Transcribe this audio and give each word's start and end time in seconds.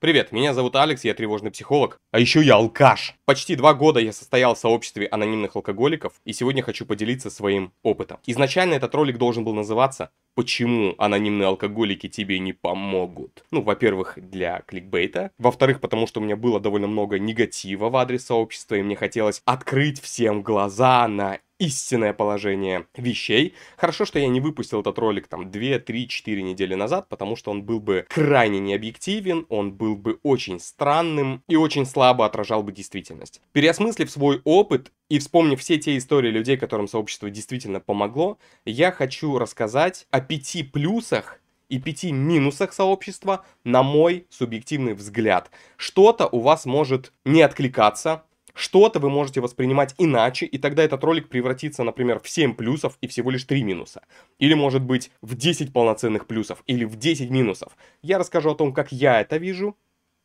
Привет, 0.00 0.30
меня 0.30 0.54
зовут 0.54 0.76
Алекс, 0.76 1.02
я 1.02 1.12
тревожный 1.12 1.50
психолог, 1.50 1.98
а 2.12 2.20
еще 2.20 2.40
я 2.40 2.54
алкаш. 2.54 3.16
Почти 3.24 3.56
два 3.56 3.74
года 3.74 3.98
я 3.98 4.12
состоял 4.12 4.54
в 4.54 4.58
сообществе 4.58 5.08
анонимных 5.08 5.56
алкоголиков, 5.56 6.12
и 6.24 6.32
сегодня 6.32 6.62
хочу 6.62 6.86
поделиться 6.86 7.30
своим 7.30 7.72
опытом. 7.82 8.20
Изначально 8.24 8.74
этот 8.74 8.94
ролик 8.94 9.18
должен 9.18 9.42
был 9.42 9.54
называться 9.54 10.12
«Почему 10.36 10.94
анонимные 10.98 11.48
алкоголики 11.48 12.08
тебе 12.08 12.38
не 12.38 12.52
помогут?» 12.52 13.42
Ну, 13.50 13.60
во-первых, 13.62 14.16
для 14.16 14.60
кликбейта. 14.68 15.32
Во-вторых, 15.36 15.80
потому 15.80 16.06
что 16.06 16.20
у 16.20 16.22
меня 16.22 16.36
было 16.36 16.60
довольно 16.60 16.86
много 16.86 17.18
негатива 17.18 17.88
в 17.90 17.96
адрес 17.96 18.24
сообщества, 18.24 18.76
и 18.76 18.82
мне 18.82 18.94
хотелось 18.94 19.42
открыть 19.46 20.00
всем 20.00 20.44
глаза 20.44 21.08
на 21.08 21.40
истинное 21.58 22.12
положение 22.12 22.86
вещей. 22.96 23.54
Хорошо, 23.76 24.04
что 24.04 24.18
я 24.18 24.28
не 24.28 24.40
выпустил 24.40 24.80
этот 24.80 24.98
ролик 24.98 25.28
там 25.28 25.50
2, 25.50 25.78
3, 25.80 26.08
4 26.08 26.42
недели 26.42 26.74
назад, 26.74 27.08
потому 27.08 27.36
что 27.36 27.50
он 27.50 27.62
был 27.62 27.80
бы 27.80 28.06
крайне 28.08 28.58
необъективен, 28.60 29.46
он 29.48 29.72
был 29.72 29.96
бы 29.96 30.18
очень 30.22 30.60
странным 30.60 31.42
и 31.48 31.56
очень 31.56 31.86
слабо 31.86 32.24
отражал 32.26 32.62
бы 32.62 32.72
действительность. 32.72 33.40
Переосмыслив 33.52 34.10
свой 34.10 34.40
опыт 34.44 34.92
и 35.08 35.18
вспомнив 35.18 35.60
все 35.60 35.78
те 35.78 35.96
истории 35.96 36.30
людей, 36.30 36.56
которым 36.56 36.88
сообщество 36.88 37.30
действительно 37.30 37.80
помогло, 37.80 38.38
я 38.64 38.92
хочу 38.92 39.38
рассказать 39.38 40.06
о 40.10 40.20
пяти 40.20 40.62
плюсах 40.62 41.40
и 41.68 41.78
пяти 41.78 42.12
минусах 42.12 42.72
сообщества 42.72 43.44
на 43.64 43.82
мой 43.82 44.26
субъективный 44.30 44.94
взгляд. 44.94 45.50
Что-то 45.76 46.26
у 46.26 46.40
вас 46.40 46.64
может 46.64 47.12
не 47.24 47.42
откликаться, 47.42 48.24
что-то 48.58 48.98
вы 48.98 49.08
можете 49.08 49.40
воспринимать 49.40 49.94
иначе, 49.98 50.46
и 50.46 50.58
тогда 50.58 50.82
этот 50.82 51.02
ролик 51.04 51.28
превратится, 51.28 51.84
например, 51.84 52.20
в 52.20 52.28
7 52.28 52.54
плюсов 52.54 52.98
и 53.00 53.06
всего 53.06 53.30
лишь 53.30 53.44
3 53.44 53.62
минуса. 53.62 54.02
Или 54.38 54.54
может 54.54 54.82
быть 54.82 55.10
в 55.22 55.36
10 55.36 55.72
полноценных 55.72 56.26
плюсов, 56.26 56.62
или 56.66 56.84
в 56.84 56.96
10 56.96 57.30
минусов. 57.30 57.76
Я 58.02 58.18
расскажу 58.18 58.50
о 58.50 58.54
том, 58.54 58.72
как 58.72 58.92
я 58.92 59.20
это 59.20 59.36
вижу, 59.36 59.76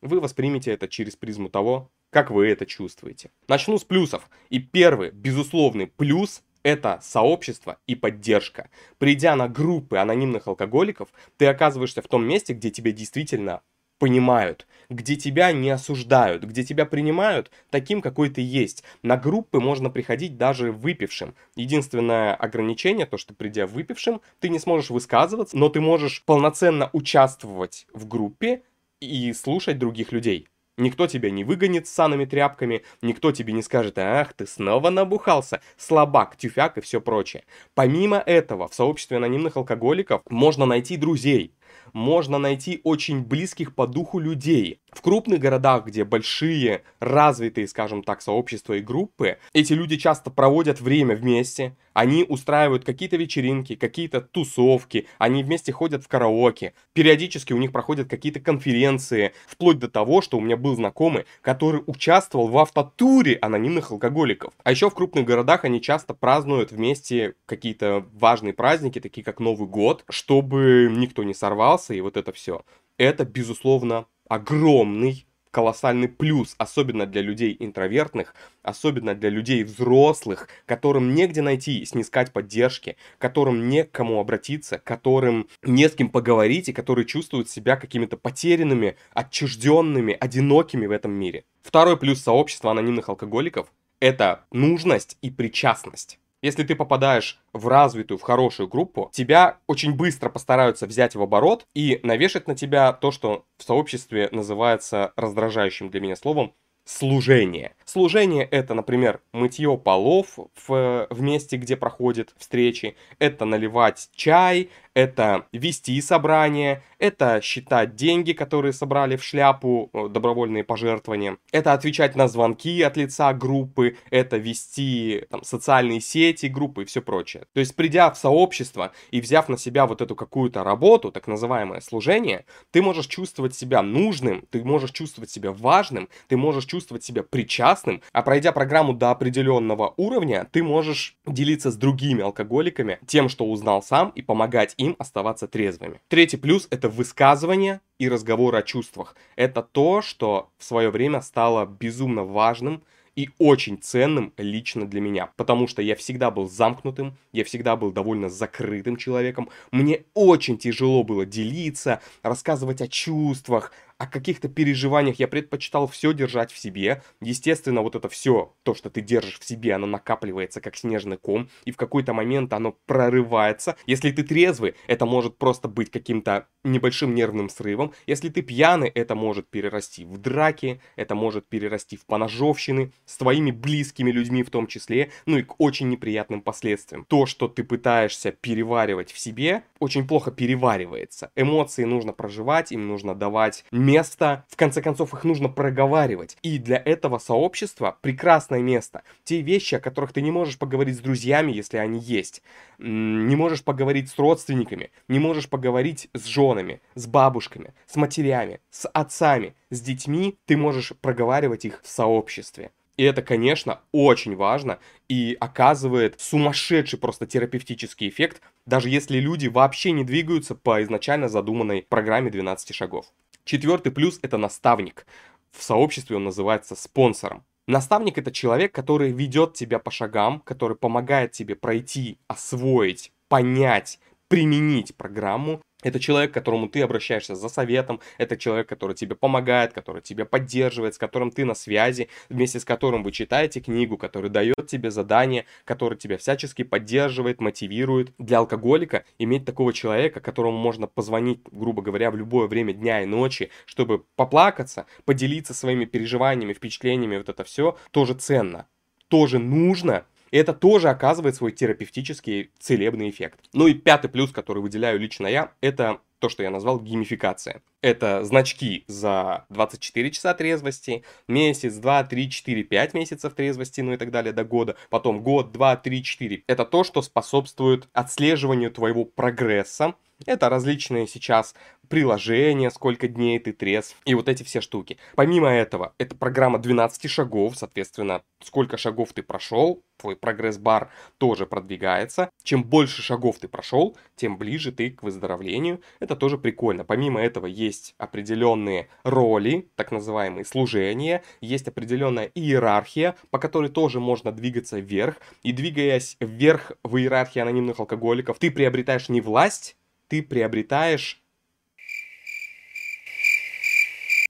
вы 0.02 0.20
воспримете 0.20 0.72
это 0.72 0.88
через 0.88 1.16
призму 1.16 1.50
того, 1.50 1.90
как 2.10 2.32
вы 2.32 2.48
это 2.48 2.66
чувствуете. 2.66 3.32
Начну 3.48 3.78
с 3.78 3.84
плюсов. 3.84 4.30
И 4.50 4.60
первый, 4.60 5.12
безусловный 5.12 5.88
плюс 5.88 6.44
это 6.64 7.00
сообщество 7.02 7.78
и 7.88 7.96
поддержка. 7.96 8.70
Придя 8.98 9.36
на 9.36 9.48
группы 9.48 9.98
анонимных 9.98 10.48
алкоголиков, 10.48 11.10
ты 11.38 11.46
оказываешься 11.46 12.02
в 12.02 12.08
том 12.08 12.26
месте, 12.26 12.54
где 12.54 12.72
тебе 12.72 12.94
действительно 12.94 13.62
понимают, 14.04 14.68
где 14.90 15.16
тебя 15.16 15.54
не 15.54 15.70
осуждают, 15.70 16.44
где 16.44 16.66
тебя 16.66 16.86
принимают 16.86 17.50
таким, 17.70 18.02
какой 18.02 18.30
ты 18.30 18.42
есть. 18.42 18.84
На 19.02 19.16
группы 19.16 19.62
можно 19.62 19.90
приходить 19.90 20.36
даже 20.36 20.74
выпившим. 20.74 21.36
Единственное 21.56 22.36
ограничение, 22.36 23.06
то, 23.06 23.16
что 23.18 23.34
придя 23.34 23.66
выпившим, 23.66 24.20
ты 24.42 24.50
не 24.50 24.60
сможешь 24.60 24.90
высказываться, 24.90 25.56
но 25.56 25.70
ты 25.70 25.80
можешь 25.80 26.22
полноценно 26.26 26.90
участвовать 26.92 27.88
в 27.94 28.06
группе 28.06 28.64
и 29.00 29.32
слушать 29.32 29.80
других 29.80 30.12
людей. 30.12 30.50
Никто 30.78 31.08
тебя 31.08 31.30
не 31.30 31.46
выгонит 31.46 31.88
с 31.88 31.92
санными 31.92 32.26
тряпками, 32.26 32.84
никто 33.02 33.32
тебе 33.32 33.54
не 33.54 33.62
скажет, 33.62 33.98
ах, 34.00 34.34
ты 34.34 34.46
снова 34.46 34.90
набухался, 34.90 35.62
слабак, 35.78 36.36
тюфяк 36.36 36.78
и 36.78 36.82
все 36.82 37.00
прочее. 37.00 37.46
Помимо 37.74 38.18
этого, 38.18 38.68
в 38.68 38.74
сообществе 38.74 39.18
анонимных 39.18 39.56
алкоголиков 39.56 40.24
можно 40.28 40.66
найти 40.66 40.98
друзей, 40.98 41.54
можно 41.94 42.38
найти 42.38 42.82
очень 42.84 43.22
близких 43.22 43.76
по 43.76 43.88
духу 43.88 44.20
людей. 44.20 44.80
В 44.92 45.02
крупных 45.02 45.40
городах, 45.40 45.86
где 45.86 46.04
большие, 46.04 46.84
развитые, 47.00 47.68
скажем 47.68 48.04
так, 48.04 48.22
сообщества 48.22 48.74
и 48.74 48.82
группы, 48.82 49.38
эти 49.54 49.74
люди 49.74 49.98
часто 49.98 50.30
проводят 50.30 50.82
время 50.82 51.16
вместе, 51.16 51.76
они 51.94 52.26
устраивают 52.28 52.84
какие-то 52.84 53.18
вечеринки, 53.18 53.76
какие-то 53.76 54.22
тусовки, 54.22 55.08
они 55.18 55.44
вместе 55.44 55.72
ходят 55.72 56.04
в 56.04 56.08
караоке, 56.08 56.74
периодически 56.94 57.54
у 57.54 57.58
них 57.58 57.72
проходят 57.72 58.10
какие-то 58.10 58.40
конференции, 58.40 59.34
вплоть 59.48 59.80
до 59.80 59.88
того, 59.88 60.22
что 60.22 60.38
у 60.38 60.42
меня 60.42 60.58
был 60.58 60.76
знакомый, 60.76 61.26
который 61.42 61.84
участвовал 61.86 62.48
в 62.48 62.58
автотуре 62.58 63.38
анонимных 63.42 63.92
алкоголиков. 63.92 64.54
А 64.64 64.72
еще 64.72 64.90
в 64.90 64.94
крупных 64.94 65.26
городах 65.26 65.66
они 65.66 65.82
часто 65.82 66.14
празднуют 66.14 66.72
вместе 66.72 67.36
какие-то 67.46 68.06
важные 68.14 68.54
праздники, 68.54 69.00
такие 69.00 69.24
как 69.24 69.40
Новый 69.40 69.68
год, 69.68 70.04
чтобы 70.10 70.90
никто 70.92 71.24
не 71.24 71.34
сорвался 71.64 71.94
и 71.94 72.02
вот 72.02 72.18
это 72.18 72.32
все. 72.32 72.62
Это, 72.98 73.26
безусловно, 73.26 74.06
огромный 74.28 75.26
колоссальный 75.52 76.08
плюс, 76.08 76.56
особенно 76.58 77.06
для 77.06 77.22
людей 77.22 77.56
интровертных, 77.60 78.34
особенно 78.64 79.14
для 79.14 79.30
людей 79.30 79.64
взрослых, 79.64 80.48
которым 80.66 81.14
негде 81.14 81.44
найти 81.44 81.80
и 81.80 81.86
снискать 81.86 82.34
поддержки, 82.34 82.96
которым 83.20 83.70
не 83.70 83.84
к 83.84 83.92
кому 83.92 84.20
обратиться, 84.20 84.80
которым 84.80 85.48
не 85.62 85.88
с 85.88 85.94
кем 85.94 86.10
поговорить 86.10 86.70
и 86.70 86.74
которые 86.74 87.06
чувствуют 87.06 87.50
себя 87.50 87.76
какими-то 87.76 88.18
потерянными, 88.18 88.96
отчужденными, 89.14 90.18
одинокими 90.20 90.88
в 90.88 90.92
этом 90.92 91.12
мире. 91.12 91.44
Второй 91.62 91.98
плюс 91.98 92.24
сообщества 92.24 92.72
анонимных 92.72 93.10
алкоголиков– 93.10 93.68
это 94.00 94.46
нужность 94.52 95.18
и 95.22 95.30
причастность. 95.30 96.20
Если 96.44 96.64
ты 96.64 96.76
попадаешь 96.76 97.40
в 97.54 97.70
развитую, 97.70 98.18
в 98.18 98.22
хорошую 98.22 98.68
группу, 98.68 99.10
тебя 99.14 99.60
очень 99.66 99.96
быстро 99.96 100.30
постараются 100.30 100.86
взять 100.86 101.16
в 101.16 101.22
оборот 101.22 101.66
и 101.74 102.02
навешать 102.04 102.50
на 102.50 102.56
тебя 102.56 102.92
то, 102.92 103.12
что 103.12 103.46
в 103.58 103.64
сообществе 103.64 104.28
называется 104.34 105.14
раздражающим 105.16 105.90
для 105.90 106.02
меня 106.02 106.18
словом 106.18 106.54
служение. 106.86 107.76
Служение 107.86 108.44
это, 108.44 108.74
например, 108.74 109.22
мытье 109.32 109.78
полов 109.78 110.38
в, 110.68 111.08
в 111.10 111.22
месте, 111.22 111.56
где 111.56 111.78
проходят 111.78 112.34
встречи, 112.38 112.98
это 113.20 113.46
наливать 113.46 114.10
чай, 114.14 114.70
это 114.94 115.46
вести 115.52 116.00
собрание, 116.02 116.84
это 117.00 117.42
считать 117.42 117.96
деньги, 117.96 118.34
которые 118.34 118.74
собрали 118.74 119.16
в 119.16 119.24
шляпу, 119.24 119.90
э, 119.94 120.08
добровольные 120.10 120.64
пожертвования, 120.64 121.38
это 121.52 121.74
отвечать 121.74 122.16
на 122.16 122.28
звонки 122.28 122.82
от 122.82 122.98
лица 122.98 123.34
группы, 123.34 123.98
это 124.10 124.38
вести 124.38 125.26
там, 125.30 125.44
социальные 125.44 126.02
сети 126.02 126.46
группы 126.46 126.84
и 126.84 126.86
все 126.86 127.02
прочее. 127.02 127.46
То 127.54 127.60
есть, 127.60 127.76
придя 127.76 128.12
в 128.12 128.18
сообщество 128.18 128.92
и 129.12 129.20
взяв 129.20 129.50
на 129.50 129.58
себя 129.58 129.86
вот 129.86 130.02
эту 130.02 130.16
какую-то 130.16 130.64
работу, 130.64 131.12
так 131.12 131.28
называемое 131.28 131.82
служение, 131.82 132.46
ты 132.72 132.82
можешь 132.82 133.08
чувствовать 133.08 133.56
себя 133.56 133.82
нужным, 133.82 134.46
ты 134.52 134.64
можешь 134.64 134.92
чувствовать 134.92 135.30
себя 135.30 135.52
важным, 135.52 136.10
ты 136.28 136.38
можешь 136.38 136.66
чувствовать 136.66 137.04
себя 137.04 137.24
причастным, 137.24 138.02
а 138.12 138.22
пройдя 138.22 138.52
программу 138.52 138.94
до 138.94 139.12
определенного 139.12 139.94
уровня, 139.98 140.48
ты 140.52 140.64
можешь 140.64 141.18
делиться 141.26 141.72
с 141.72 141.76
другими 141.76 142.22
алкоголиками 142.22 143.00
тем, 143.08 143.30
что 143.30 143.46
узнал 143.46 143.82
сам, 143.82 144.10
и 144.10 144.22
помогать 144.22 144.76
им 144.78 144.83
оставаться 145.00 145.48
трезвыми. 145.48 146.02
Третий 146.08 146.38
плюс– 146.38 146.68
это 146.72 146.90
высказывание 146.90 147.82
и 147.98 148.10
разговор 148.10 148.56
о 148.56 148.62
чувствах. 148.62 149.16
Это 149.36 149.62
то, 149.62 150.02
что 150.02 150.50
в 150.58 150.64
свое 150.64 150.90
время 150.90 151.22
стало 151.22 151.66
безумно 151.66 152.24
важным 152.24 152.84
и 153.16 153.30
очень 153.38 153.78
ценным 153.78 154.34
лично 154.38 154.88
для 154.88 155.02
меня, 155.02 155.30
потому 155.38 155.68
что 155.68 155.82
я 155.82 155.96
всегда 155.96 156.32
был 156.32 156.50
замкнутым, 156.50 157.16
я 157.32 157.44
всегда 157.44 157.76
был 157.76 157.92
довольно 157.92 158.30
закрытым 158.30 158.98
человеком, 158.98 159.50
мне 159.72 160.04
очень 160.14 160.58
тяжело 160.58 161.04
было 161.04 161.26
делиться, 161.26 162.02
рассказывать 162.24 162.82
о 162.82 162.88
чувствах, 162.88 163.72
о 163.98 164.08
каких-то 164.08 164.50
переживаниях 164.50 165.20
я 165.20 165.28
предпочитал 165.28 165.88
все 165.88 166.14
держать 166.14 166.52
в 166.52 166.58
себе. 166.58 167.02
Естественно, 167.22 167.82
вот 167.82 167.96
это 167.96 168.10
все, 168.10 168.54
то, 168.64 168.76
что 168.76 168.90
ты 168.90 169.02
держишь 169.02 169.40
в 169.40 169.46
себе, 169.46 169.74
оно 169.74 169.88
накапливается 169.88 170.62
как 170.62 170.76
снежный 170.76 171.18
ком, 171.18 171.50
и 171.66 171.72
в 171.72 171.78
какой-то 171.78 172.14
момент 172.14 172.54
оно 172.54 172.76
прорывается. 172.86 173.76
Если 173.86 174.12
ты 174.12 174.24
трезвый, 174.24 174.76
это 174.88 175.06
может 175.06 175.38
просто 175.38 175.68
быть 175.68 175.90
каким-то 175.90 176.48
небольшим 176.64 177.14
нервным 177.14 177.50
срывом. 177.50 177.94
Если 178.08 178.30
ты 178.30 178.42
пьяный, 178.42 178.90
это 178.90 179.16
может 179.16 179.50
перерасти 179.50 180.06
в 180.06 180.18
драки, 180.18 180.82
это 180.96 181.16
может 181.16 181.48
перерасти 181.48 181.98
в 181.98 182.06
поножовщины, 182.06 182.92
с 183.06 183.18
твоими 183.18 183.52
близкими 183.52 184.12
людьми 184.12 184.44
в 184.44 184.50
том 184.50 184.68
числе, 184.68 185.12
ну 185.26 185.38
и 185.38 185.44
к 185.44 185.56
очень 185.60 185.90
неприятным 185.90 186.42
последствиям. 186.42 187.06
То, 187.06 187.26
что 187.26 187.48
ты 187.48 187.64
пытаешься 187.64 188.32
переваривать 188.32 189.12
в 189.12 189.20
себе, 189.20 189.64
очень 189.80 190.08
плохо 190.08 190.32
переваривается. 190.32 191.32
Эмоции 191.36 191.84
нужно 191.84 192.14
проживать, 192.14 192.72
им 192.72 192.88
нужно 192.88 193.16
давать 193.16 193.66
место, 193.94 194.44
в 194.50 194.56
конце 194.56 194.82
концов 194.82 195.14
их 195.14 195.24
нужно 195.24 195.50
проговаривать. 195.50 196.38
И 196.42 196.58
для 196.58 196.82
этого 196.84 197.20
сообщества 197.20 197.98
прекрасное 198.02 198.62
место. 198.62 199.04
Те 199.24 199.42
вещи, 199.42 199.76
о 199.76 199.80
которых 199.80 200.14
ты 200.14 200.22
не 200.22 200.32
можешь 200.32 200.58
поговорить 200.58 200.98
с 200.98 201.00
друзьями, 201.00 201.52
если 201.52 201.78
они 201.78 202.00
есть. 202.00 202.42
Не 202.80 203.36
можешь 203.36 203.64
поговорить 203.64 204.10
с 204.10 204.18
родственниками, 204.18 204.90
не 205.08 205.20
можешь 205.20 205.48
поговорить 205.48 206.10
с 206.14 206.26
женами, 206.26 206.82
с 206.96 207.06
бабушками, 207.06 207.74
с 207.86 207.96
матерями, 207.96 208.60
с 208.72 208.88
отцами, 208.88 209.54
с 209.70 209.80
детьми, 209.82 210.38
ты 210.46 210.58
можешь 210.58 210.94
проговаривать 211.02 211.66
их 211.66 211.82
в 211.84 211.88
сообществе. 211.88 212.72
И 212.98 213.04
это, 213.04 213.24
конечно, 213.24 213.80
очень 213.92 214.36
важно 214.36 214.80
и 215.10 215.36
оказывает 215.40 216.20
сумасшедший 216.20 217.00
просто 217.00 217.26
терапевтический 217.26 218.08
эффект, 218.08 218.42
даже 218.66 218.90
если 218.90 219.20
люди 219.20 219.48
вообще 219.48 219.92
не 219.92 220.04
двигаются 220.04 220.54
по 220.56 220.82
изначально 220.84 221.28
задуманной 221.28 221.82
программе 221.90 222.30
12 222.30 222.76
шагов. 222.76 223.08
Четвертый 223.46 223.92
плюс– 223.92 224.20
это 224.22 224.38
наставник. 224.38 225.06
В 225.52 225.64
сообществе 225.64 226.16
он 226.16 226.24
называется 226.24 226.76
спонсором. 226.76 227.44
Наставник– 227.68 228.18
это 228.20 228.32
человек, 228.32 228.74
который 228.74 229.12
ведет 229.12 229.54
тебя 229.54 229.80
по 229.80 229.92
шагам, 229.92 230.40
который 230.40 230.78
помогает 230.78 231.32
тебе 231.34 231.56
пройти, 231.56 232.18
освоить, 232.28 233.12
понять, 233.28 234.00
применить 234.30 234.96
программу, 234.96 235.62
Это 235.84 236.00
человек, 236.00 236.32
к 236.32 236.34
которому 236.34 236.68
ты 236.68 236.82
обращаешься 236.82 237.36
за 237.36 237.50
советом, 237.50 238.00
это 238.18 238.38
человек, 238.38 238.68
который 238.68 238.96
тебе 238.96 239.16
помогает, 239.16 239.74
который 239.74 240.02
тебя 240.02 240.26
поддерживает, 240.26 240.96
с 240.96 240.98
которым 240.98 241.32
ты 241.32 241.46
на 241.46 241.54
связи, 241.54 242.10
вместе 242.30 242.60
с 242.60 242.66
которым 242.66 243.04
вы 243.04 243.12
читаете 243.12 243.60
книгу, 243.60 243.98
который 243.98 244.30
дает 244.30 244.68
тебе 244.68 244.90
задание, 244.92 245.46
который 245.66 245.98
тебя 245.98 246.18
всячески 246.18 246.64
поддерживает, 246.64 247.42
мотивирует. 247.42 248.14
Для 248.18 248.40
алкоголика 248.40 249.04
иметь 249.20 249.46
такого 249.46 249.74
человека, 249.74 250.20
которому 250.20 250.58
можно 250.58 250.88
позвонить, 250.88 251.42
грубо 251.52 251.82
говоря, 251.82 252.12
в 252.12 252.16
любое 252.16 252.48
время 252.48 252.74
дня 252.74 253.02
и 253.02 253.06
ночи, 253.06 253.52
чтобы 253.66 254.06
поплакаться, 254.16 254.86
поделиться 255.06 255.54
своими 255.54 255.86
переживаниями, 255.86 256.54
впечатлениями, 256.54 257.18
вот 257.18 257.30
это 257.30 257.44
все, 257.44 257.78
тоже 257.92 258.14
ценно, 258.14 258.68
тоже 259.10 259.40
нужно, 259.40 260.06
и 260.34 260.38
это 260.38 260.52
тоже 260.52 260.90
оказывает 260.90 261.36
свой 261.36 261.52
терапевтический 261.52 262.50
целебный 262.58 263.12
эффект. 263.12 263.42
Ну 263.54 263.68
и 263.68 263.76
пятый 263.76 264.08
плюс, 264.08 264.32
который 264.32 264.64
выделяю 264.64 265.00
лично 265.00 265.28
я, 265.28 265.52
это 265.62 266.00
то, 266.24 266.30
что 266.30 266.42
я 266.42 266.50
назвал 266.52 266.80
геймификация. 266.80 267.62
Это 267.82 268.24
значки 268.24 268.86
за 268.88 269.46
24 269.50 270.10
часа 270.10 270.34
трезвости, 270.34 271.04
месяц, 271.28 271.74
2, 271.76 272.06
3, 272.06 272.30
4, 272.30 272.64
5 272.64 272.94
месяцев 272.94 273.34
трезвости, 273.34 273.82
ну 273.82 273.92
и 273.92 273.98
так 273.98 274.10
далее 274.10 274.32
до 274.32 274.46
года, 274.46 274.78
потом 274.90 275.22
год, 275.22 275.52
2, 275.52 275.76
3, 275.76 276.02
4. 276.02 276.44
Это 276.48 276.64
то, 276.64 276.86
что 276.86 277.02
способствует 277.02 277.90
отслеживанию 277.92 278.72
твоего 278.72 279.04
прогресса, 279.04 279.96
это 280.26 280.48
различные 280.48 281.08
сейчас 281.08 281.54
приложения, 281.90 282.72
сколько 282.72 283.08
дней 283.08 283.40
ты 283.40 283.52
трезв, 283.52 283.98
и 284.06 284.16
вот 284.16 284.30
эти 284.30 284.44
все 284.44 284.62
штуки. 284.62 284.98
Помимо 285.16 285.50
этого, 285.50 285.94
это 285.98 286.16
программа 286.16 286.60
12 286.60 287.10
шагов, 287.10 287.58
соответственно, 287.58 288.24
сколько 288.42 288.78
шагов 288.78 289.14
ты 289.14 289.22
прошел, 289.22 289.84
твой 289.98 290.16
прогресс-бар 290.16 290.90
тоже 291.18 291.46
продвигается. 291.46 292.30
Чем 292.44 292.64
больше 292.64 293.02
шагов 293.02 293.40
ты 293.40 293.48
прошел, 293.48 293.98
тем 294.16 294.38
ближе 294.38 294.72
ты 294.72 294.92
к 294.92 295.04
выздоровлению. 295.04 295.82
Это 296.00 296.13
тоже 296.16 296.38
прикольно. 296.38 296.84
Помимо 296.84 297.22
этого, 297.22 297.46
есть 297.46 297.96
определенные 297.98 298.88
роли, 299.04 299.70
так 299.76 299.92
называемые 299.92 300.46
служения, 300.46 301.24
есть 301.42 301.68
определенная 301.68 302.32
иерархия, 302.34 303.16
по 303.30 303.40
которой 303.40 303.70
тоже 303.70 304.00
можно 304.00 304.32
двигаться 304.32 304.80
вверх. 304.80 305.18
И 305.44 305.52
двигаясь 305.52 306.18
вверх 306.20 306.74
в 306.84 306.98
иерархии 306.98 307.40
анонимных 307.40 307.80
алкоголиков, 307.80 308.40
ты 308.40 308.52
приобретаешь 308.52 309.10
не 309.10 309.22
власть, 309.22 309.76
ты 310.08 310.22
приобретаешь 310.22 311.24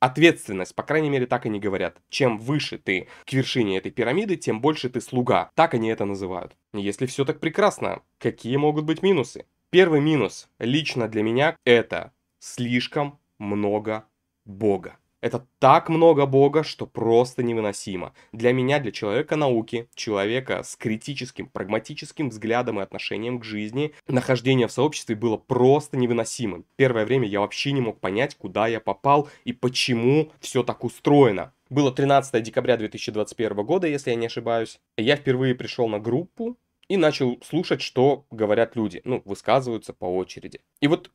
ответственность, 0.03 0.75
по 0.75 0.83
крайней 0.83 1.09
мере, 1.09 1.25
так 1.25 1.45
они 1.45 1.59
говорят. 1.61 1.97
Чем 2.09 2.37
выше 2.37 2.77
ты 2.77 3.07
к 3.25 3.31
вершине 3.31 3.77
этой 3.77 3.89
пирамиды, 3.89 4.35
тем 4.35 4.59
больше 4.59 4.89
ты 4.89 4.99
слуга. 4.99 5.49
Так 5.55 5.73
они 5.73 5.87
это 5.89 6.03
называют. 6.03 6.57
Если 6.73 7.05
все 7.05 7.23
так 7.23 7.39
прекрасно, 7.39 8.01
какие 8.19 8.57
могут 8.57 8.83
быть 8.83 9.01
минусы? 9.01 9.45
Первый 9.73 10.01
минус 10.01 10.49
лично 10.59 11.07
для 11.07 11.23
меня 11.23 11.57
это 11.65 12.11
слишком 12.37 13.17
много 13.39 14.05
Бога. 14.45 14.97
Это 15.19 15.47
так 15.57 15.89
много 15.89 16.27
Бога, 16.27 16.61
что 16.63 16.85
просто 16.85 17.41
невыносимо. 17.41 18.13
Для 18.33 18.53
меня, 18.53 18.79
для 18.79 18.91
человека 18.91 19.35
науки, 19.35 19.89
человека 19.95 20.61
с 20.61 20.75
критическим, 20.75 21.47
прагматическим 21.47 22.29
взглядом 22.29 22.79
и 22.79 22.83
отношением 22.83 23.39
к 23.39 23.43
жизни, 23.43 23.95
нахождение 24.07 24.67
в 24.67 24.71
сообществе 24.71 25.15
было 25.15 25.37
просто 25.37 25.97
невыносимым. 25.97 26.65
Первое 26.75 27.07
время 27.07 27.27
я 27.27 27.39
вообще 27.39 27.71
не 27.71 27.81
мог 27.81 27.99
понять, 27.99 28.35
куда 28.35 28.67
я 28.67 28.79
попал 28.79 29.27
и 29.43 29.53
почему 29.53 30.31
все 30.39 30.61
так 30.61 30.83
устроено. 30.83 31.51
Было 31.71 31.91
13 31.91 32.43
декабря 32.43 32.77
2021 32.77 33.65
года, 33.65 33.87
если 33.87 34.11
я 34.11 34.15
не 34.17 34.27
ошибаюсь. 34.27 34.79
Я 34.97 35.15
впервые 35.15 35.55
пришел 35.55 35.87
на 35.87 35.99
группу, 35.99 36.59
и 36.87 36.97
начал 36.97 37.39
слушать, 37.43 37.81
что 37.81 38.25
говорят 38.31 38.75
люди, 38.75 39.01
ну, 39.03 39.21
высказываются 39.25 39.93
по 39.93 40.05
очереди. 40.05 40.61
И 40.81 40.87
вот 40.87 41.11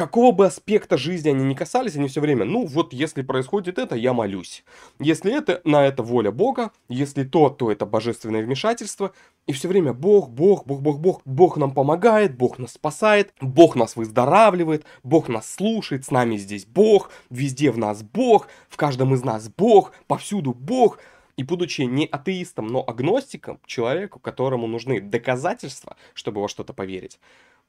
какого 0.00 0.32
бы 0.32 0.46
аспекта 0.46 0.96
жизни 0.96 1.28
они 1.28 1.44
не 1.44 1.54
касались, 1.54 1.96
они 1.96 2.08
все 2.08 2.22
время, 2.22 2.46
ну 2.46 2.64
вот 2.64 2.94
если 2.94 3.20
происходит 3.20 3.78
это, 3.78 3.96
я 3.96 4.14
молюсь. 4.14 4.64
Если 4.98 5.30
это, 5.30 5.60
на 5.64 5.84
это 5.84 6.02
воля 6.02 6.30
Бога, 6.30 6.70
если 6.88 7.24
то, 7.24 7.50
то 7.50 7.70
это 7.70 7.84
божественное 7.84 8.42
вмешательство. 8.42 9.12
И 9.46 9.52
все 9.52 9.68
время 9.68 9.92
Бог, 9.92 10.30
Бог, 10.30 10.64
Бог, 10.64 10.80
Бог, 10.80 11.00
Бог, 11.00 11.20
Бог 11.26 11.56
нам 11.58 11.72
помогает, 11.72 12.34
Бог 12.34 12.58
нас 12.58 12.72
спасает, 12.72 13.34
Бог 13.42 13.76
нас 13.76 13.96
выздоравливает, 13.96 14.86
Бог 15.02 15.28
нас 15.28 15.52
слушает, 15.52 16.06
с 16.06 16.10
нами 16.10 16.36
здесь 16.36 16.64
Бог, 16.64 17.10
везде 17.28 17.70
в 17.70 17.76
нас 17.76 18.02
Бог, 18.02 18.48
в 18.70 18.78
каждом 18.78 19.12
из 19.14 19.22
нас 19.22 19.50
Бог, 19.50 19.92
повсюду 20.06 20.54
Бог. 20.54 20.98
И 21.40 21.42
будучи 21.42 21.80
не 21.80 22.04
атеистом, 22.04 22.66
но 22.66 22.84
агностиком, 22.86 23.60
человеку, 23.64 24.18
которому 24.20 24.66
нужны 24.66 25.00
доказательства, 25.00 25.96
чтобы 26.12 26.42
во 26.42 26.48
что-то 26.48 26.74
поверить, 26.74 27.18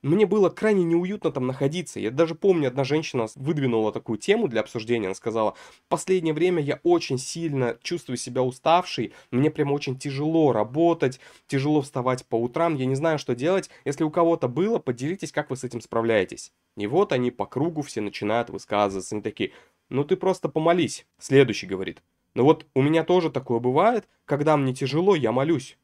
мне 0.01 0.25
было 0.25 0.50
крайне 0.50 0.83
неуютно 0.83 1.31
там 1.31 1.47
находиться. 1.47 1.97
Я 2.01 2.12
даже 2.12 2.35
помню, 2.35 2.68
одна 2.68 2.83
женщина 2.83 3.27
выдвинула 3.35 3.94
такую 3.94 4.18
тему 4.18 4.50
для 4.50 4.59
обсуждения. 4.59 5.06
Она 5.06 5.15
сказала, 5.15 5.56
последнее 5.88 6.33
время 6.33 6.62
я 6.62 6.81
очень 6.83 7.18
сильно 7.18 7.77
чувствую 7.81 8.18
себя 8.18 8.44
уставшей, 8.44 9.13
мне 9.31 9.50
прямо 9.50 9.71
очень 9.71 9.97
тяжело 9.97 10.51
работать, 10.51 11.21
тяжело 11.47 11.81
вставать 11.81 12.25
по 12.25 12.35
утрам, 12.35 12.75
я 12.75 12.85
не 12.85 12.95
знаю, 12.95 13.19
что 13.19 13.35
делать. 13.35 13.69
Если 13.85 14.03
у 14.03 14.12
кого-то 14.12 14.50
было, 14.50 14.79
поделитесь, 14.79 15.31
как 15.31 15.50
вы 15.50 15.56
с 15.56 15.63
этим 15.63 15.79
справляетесь. 15.79 16.51
И 16.75 16.88
вот 16.88 17.13
они 17.13 17.31
по 17.31 17.45
кругу 17.45 17.83
все 17.83 18.01
начинают 18.01 18.50
высказываться. 18.50 19.15
Они 19.15 19.21
такие, 19.21 19.53
ну 19.88 20.03
ты 20.03 20.18
просто 20.18 20.50
помолись. 20.50 21.06
Следующий 21.19 21.68
говорит, 21.68 22.01
ну 22.33 22.44
вот 22.44 22.66
у 22.74 22.81
меня 22.81 23.04
тоже 23.04 23.30
такое 23.30 23.60
бывает, 23.60 24.07
когда 24.25 24.56
мне 24.57 24.74
тяжело, 24.74 25.16
я 25.16 25.31
молюсь. 25.31 25.78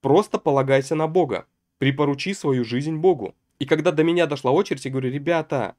Просто 0.00 0.38
полагайся 0.38 0.94
на 0.94 1.06
Бога. 1.06 1.46
Припоручи 1.78 2.32
свою 2.32 2.64
жизнь 2.64 2.96
Богу. 2.96 3.34
И 3.58 3.66
когда 3.66 3.92
до 3.92 4.02
меня 4.02 4.26
дошла 4.26 4.50
очередь, 4.50 4.84
я 4.84 4.90
говорю, 4.90 5.10
ребята, 5.10 5.76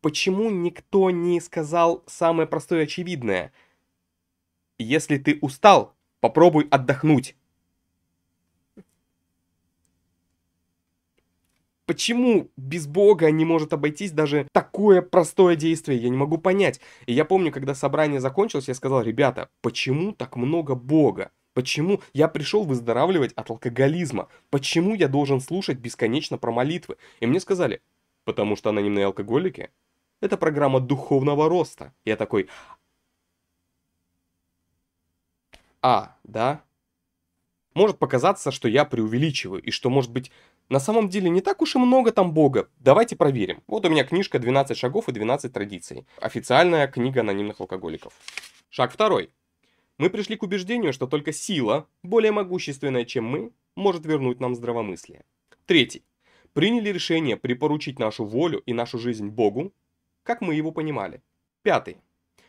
почему 0.00 0.50
никто 0.50 1.10
не 1.10 1.40
сказал 1.40 2.02
самое 2.06 2.48
простое 2.48 2.80
и 2.80 2.84
очевидное? 2.84 3.52
Если 4.78 5.18
ты 5.18 5.38
устал, 5.42 5.94
попробуй 6.20 6.68
отдохнуть. 6.70 7.36
Почему 11.88 12.50
без 12.58 12.86
Бога 12.86 13.30
не 13.30 13.46
может 13.46 13.72
обойтись 13.72 14.12
даже 14.12 14.46
такое 14.52 15.00
простое 15.00 15.56
действие? 15.56 15.98
Я 15.98 16.10
не 16.10 16.18
могу 16.18 16.36
понять. 16.36 16.82
И 17.06 17.14
я 17.14 17.24
помню, 17.24 17.50
когда 17.50 17.74
собрание 17.74 18.20
закончилось, 18.20 18.68
я 18.68 18.74
сказал, 18.74 19.00
ребята, 19.00 19.48
почему 19.62 20.12
так 20.12 20.36
много 20.36 20.74
Бога? 20.74 21.30
Почему 21.54 22.02
я 22.12 22.28
пришел 22.28 22.64
выздоравливать 22.64 23.32
от 23.32 23.48
алкоголизма? 23.48 24.28
Почему 24.50 24.94
я 24.94 25.08
должен 25.08 25.40
слушать 25.40 25.78
бесконечно 25.78 26.36
про 26.36 26.52
молитвы? 26.52 26.98
И 27.20 27.26
мне 27.26 27.40
сказали, 27.40 27.80
потому 28.24 28.54
что 28.54 28.68
анонимные 28.68 29.06
алкоголики– 29.06 29.70
это 30.20 30.36
программа 30.36 30.80
духовного 30.80 31.48
роста. 31.48 31.94
Я 32.04 32.16
такой, 32.16 32.50
а, 35.80 36.18
да? 36.22 36.62
Может 37.78 38.00
показаться, 38.00 38.50
что 38.50 38.66
я 38.66 38.84
преувеличиваю, 38.84 39.62
и 39.62 39.70
что, 39.70 39.88
может 39.88 40.10
быть, 40.10 40.32
на 40.68 40.80
самом 40.80 41.08
деле 41.08 41.30
не 41.30 41.40
так 41.40 41.62
уж 41.62 41.76
и 41.76 41.78
много 41.78 42.10
там 42.10 42.34
Бога. 42.34 42.68
Давайте 42.80 43.14
проверим. 43.14 43.62
Вот 43.68 43.86
у 43.86 43.88
меня 43.88 44.02
книжка 44.02 44.38
«12 44.38 44.74
шагов 44.74 45.08
и 45.08 45.12
12 45.12 45.52
традиций». 45.52 46.04
Официальная 46.20 46.88
книга 46.88 47.20
анонимных 47.20 47.60
алкоголиков. 47.60 48.12
Шаг 48.68 48.90
второй. 48.92 49.30
Мы 49.96 50.10
пришли 50.10 50.34
к 50.34 50.42
убеждению, 50.42 50.92
что 50.92 51.06
только 51.06 51.32
сила, 51.32 51.86
более 52.02 52.32
могущественная, 52.32 53.04
чем 53.04 53.26
мы, 53.26 53.52
может 53.76 54.04
вернуть 54.04 54.40
нам 54.40 54.56
здравомыслие. 54.56 55.22
Третий. 55.64 56.02
Приняли 56.54 56.88
решение 56.88 57.36
припоручить 57.36 58.00
нашу 58.00 58.24
волю 58.24 58.60
и 58.66 58.72
нашу 58.72 58.98
жизнь 58.98 59.28
Богу, 59.28 59.72
как 60.24 60.40
мы 60.40 60.56
его 60.56 60.72
понимали. 60.72 61.22
Пятый. 61.62 61.98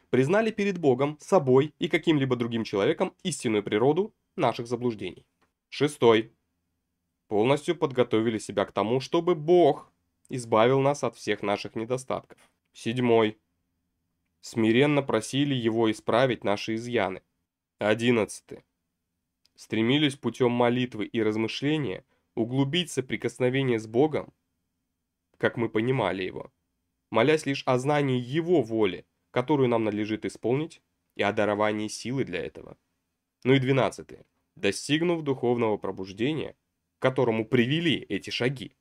Признали 0.10 0.50
перед 0.50 0.80
Богом, 0.80 1.20
собой 1.22 1.76
и 1.78 1.88
каким-либо 1.88 2.36
другим 2.36 2.64
человеком 2.64 3.14
истинную 3.22 3.62
природу 3.62 4.12
наших 4.36 4.68
заблуждений. 4.68 5.26
Шестой. 5.70 6.34
Полностью 7.28 7.76
подготовили 7.76 8.40
себя 8.40 8.66
к 8.66 8.72
тому, 8.72 9.00
чтобы 9.00 9.36
Бог 9.36 9.92
избавил 10.30 10.80
нас 10.80 11.04
от 11.04 11.16
всех 11.16 11.42
наших 11.44 11.76
недостатков. 11.76 12.38
Седьмой. 12.74 13.40
Смиренно 14.42 15.04
просили 15.04 15.54
Его 15.54 15.92
исправить 15.92 16.44
наши 16.44 16.76
изъяны. 16.76 17.22
11. 17.80 18.64
Стремились 19.56 20.16
путем 20.16 20.52
молитвы 20.52 21.06
и 21.06 21.22
размышления 21.22 22.06
углубить 22.36 22.92
соприкосновение 22.92 23.80
с 23.80 23.88
Богом, 23.88 24.34
как 25.38 25.58
мы 25.58 25.70
понимали 25.70 26.24
его, 26.24 26.52
молясь 27.12 27.46
лишь 27.46 27.64
о 27.66 27.78
знании 27.78 28.20
Его 28.20 28.62
воли, 28.62 29.06
которую 29.32 29.70
нам 29.70 29.84
надлежит 29.84 30.26
исполнить, 30.26 30.82
и 31.16 31.24
о 31.24 31.34
даровании 31.34 31.90
силы 31.90 32.24
для 32.24 32.40
этого. 32.40 32.78
Ну 33.43 33.53
и 33.53 33.60
12. 33.60 34.08
Достигнув 34.55 35.24
духовного 35.24 35.77
пробуждения, 35.77 36.55
к 36.98 37.01
которому 37.01 37.46
привели 37.46 38.05
эти 38.10 38.29
шаги, 38.29 38.74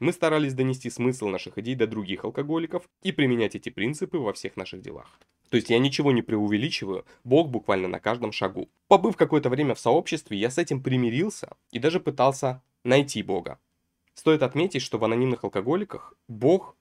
мы 0.00 0.12
старались 0.12 0.54
донести 0.54 0.90
смысл 0.90 1.28
наших 1.28 1.56
идей 1.58 1.76
до 1.76 1.86
других 1.86 2.24
алкоголиков 2.24 2.88
и 3.02 3.12
применять 3.12 3.54
эти 3.54 3.68
принципы 3.68 4.18
во 4.18 4.32
всех 4.32 4.56
наших 4.56 4.82
делах. 4.82 5.18
То 5.50 5.56
есть 5.56 5.70
я 5.70 5.78
ничего 5.78 6.10
не 6.10 6.20
преувеличиваю, 6.20 7.04
Бог 7.22 7.48
буквально 7.48 7.86
на 7.86 8.00
каждом 8.00 8.32
шагу. 8.32 8.68
Побыв 8.88 9.16
какое-то 9.16 9.50
время 9.50 9.74
в 9.74 9.80
сообществе, 9.80 10.36
я 10.36 10.50
с 10.50 10.58
этим 10.58 10.82
примирился 10.82 11.56
и 11.70 11.78
даже 11.78 12.00
пытался 12.00 12.60
найти 12.82 13.22
Бога. 13.22 13.60
Стоит 14.14 14.42
отметить, 14.42 14.82
что 14.82 14.98
в 14.98 15.04
анонимных 15.04 15.44
алкоголиках 15.44 16.14
Бог 16.26 16.76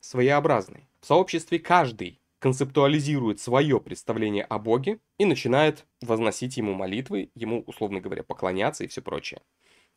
своеобразный. 0.00 0.88
В 1.00 1.06
сообществе 1.06 1.58
каждый 1.58 2.20
концептуализирует 2.38 3.40
свое 3.40 3.80
представление 3.80 4.44
о 4.44 4.58
Боге 4.58 5.00
и 5.18 5.24
начинает 5.24 5.86
возносить 6.00 6.56
ему 6.56 6.74
молитвы, 6.74 7.30
ему, 7.34 7.62
условно 7.66 8.00
говоря, 8.00 8.22
поклоняться 8.22 8.84
и 8.84 8.86
все 8.86 9.02
прочее. 9.02 9.42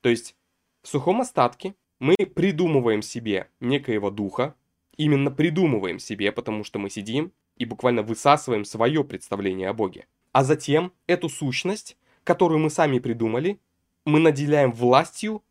То 0.01 0.10
есть 0.10 0.36
в 0.81 0.88
сухом 0.88 1.21
остатке 1.21 1.75
мы 2.00 2.15
придумываем 2.15 3.01
себе 3.01 3.50
некоего 3.60 4.10
духа, 4.10 4.55
именно 4.98 5.29
придумываем 5.29 6.00
себе, 6.00 6.31
потому 6.31 6.63
что 6.63 6.79
мы 6.79 6.89
сидим 6.89 7.31
и 7.57 7.65
буквально 7.65 8.01
высасываем 8.01 8.65
свое 8.65 9.03
представление 9.03 9.69
о 9.69 9.74
Боге. 9.74 10.07
А 10.31 10.43
затем 10.43 10.93
эту 11.07 11.29
сущность, 11.29 11.98
которую 12.24 12.60
мы 12.60 12.69
сами 12.69 13.00
придумали, 13.00 13.60
мы 14.05 14.19
наделяем 14.19 14.71
властью 14.71 15.43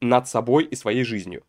над 0.00 0.28
собой 0.28 0.64
и 0.64 0.74
своей 0.74 1.04
жизнью. 1.04 1.44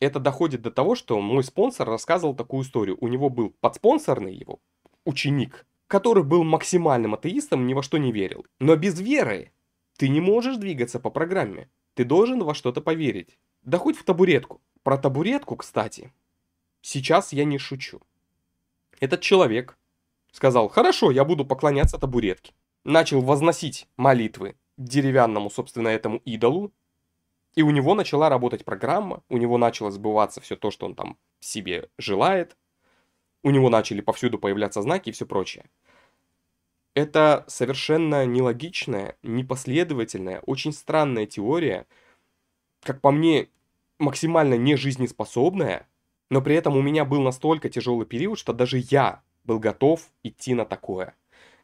Это 0.00 0.18
доходит 0.18 0.62
до 0.62 0.70
того, 0.70 0.94
что 0.94 1.20
мой 1.20 1.44
спонсор 1.44 1.86
рассказывал 1.86 2.34
такую 2.34 2.64
историю. 2.64 2.96
У 3.00 3.08
него 3.08 3.28
был 3.28 3.50
подспонсорный 3.60 4.34
его 4.34 4.60
ученик, 5.04 5.66
который 5.86 6.24
был 6.24 6.42
максимальным 6.42 7.14
атеистом, 7.14 7.66
ни 7.66 7.74
во 7.74 7.82
что 7.82 7.98
не 7.98 8.10
верил. 8.10 8.46
Но 8.58 8.76
без 8.76 8.98
веры 8.98 9.52
ты 9.98 10.08
не 10.08 10.20
можешь 10.20 10.56
двигаться 10.56 10.98
по 10.98 11.10
программе. 11.10 11.68
Ты 11.94 12.04
должен 12.04 12.42
во 12.42 12.54
что-то 12.54 12.80
поверить. 12.80 13.38
Да 13.62 13.76
хоть 13.76 13.96
в 13.96 14.04
табуретку. 14.04 14.62
Про 14.82 14.96
табуретку, 14.96 15.56
кстати, 15.56 16.12
сейчас 16.80 17.34
я 17.34 17.44
не 17.44 17.58
шучу. 17.58 18.00
Этот 19.00 19.20
человек 19.20 19.76
сказал, 20.32 20.68
хорошо, 20.68 21.10
я 21.10 21.24
буду 21.24 21.44
поклоняться 21.44 21.98
табуретке. 21.98 22.54
Начал 22.84 23.20
возносить 23.20 23.86
молитвы 23.98 24.56
деревянному, 24.78 25.50
собственно, 25.50 25.88
этому 25.88 26.22
идолу. 26.24 26.72
И 27.54 27.62
у 27.62 27.70
него 27.70 27.94
начала 27.94 28.28
работать 28.28 28.64
программа, 28.64 29.22
у 29.28 29.36
него 29.36 29.58
начало 29.58 29.90
сбываться 29.90 30.40
все 30.40 30.56
то, 30.56 30.70
что 30.70 30.86
он 30.86 30.94
там 30.94 31.18
себе 31.40 31.88
желает. 31.98 32.56
У 33.42 33.50
него 33.50 33.70
начали 33.70 34.00
повсюду 34.00 34.38
появляться 34.38 34.82
знаки 34.82 35.08
и 35.08 35.12
все 35.12 35.26
прочее. 35.26 35.64
Это 36.94 37.44
совершенно 37.48 38.26
нелогичная, 38.26 39.16
непоследовательная, 39.22 40.40
очень 40.40 40.72
странная 40.72 41.26
теория, 41.26 41.86
как 42.82 43.00
по 43.00 43.10
мне, 43.10 43.48
максимально 43.98 44.54
нежизнеспособная, 44.54 45.86
но 46.30 46.42
при 46.42 46.54
этом 46.54 46.76
у 46.76 46.82
меня 46.82 47.04
был 47.04 47.22
настолько 47.22 47.68
тяжелый 47.68 48.06
период, 48.06 48.38
что 48.38 48.52
даже 48.52 48.78
я 48.90 49.22
был 49.44 49.58
готов 49.58 50.02
идти 50.22 50.54
на 50.54 50.64
такое. 50.64 51.14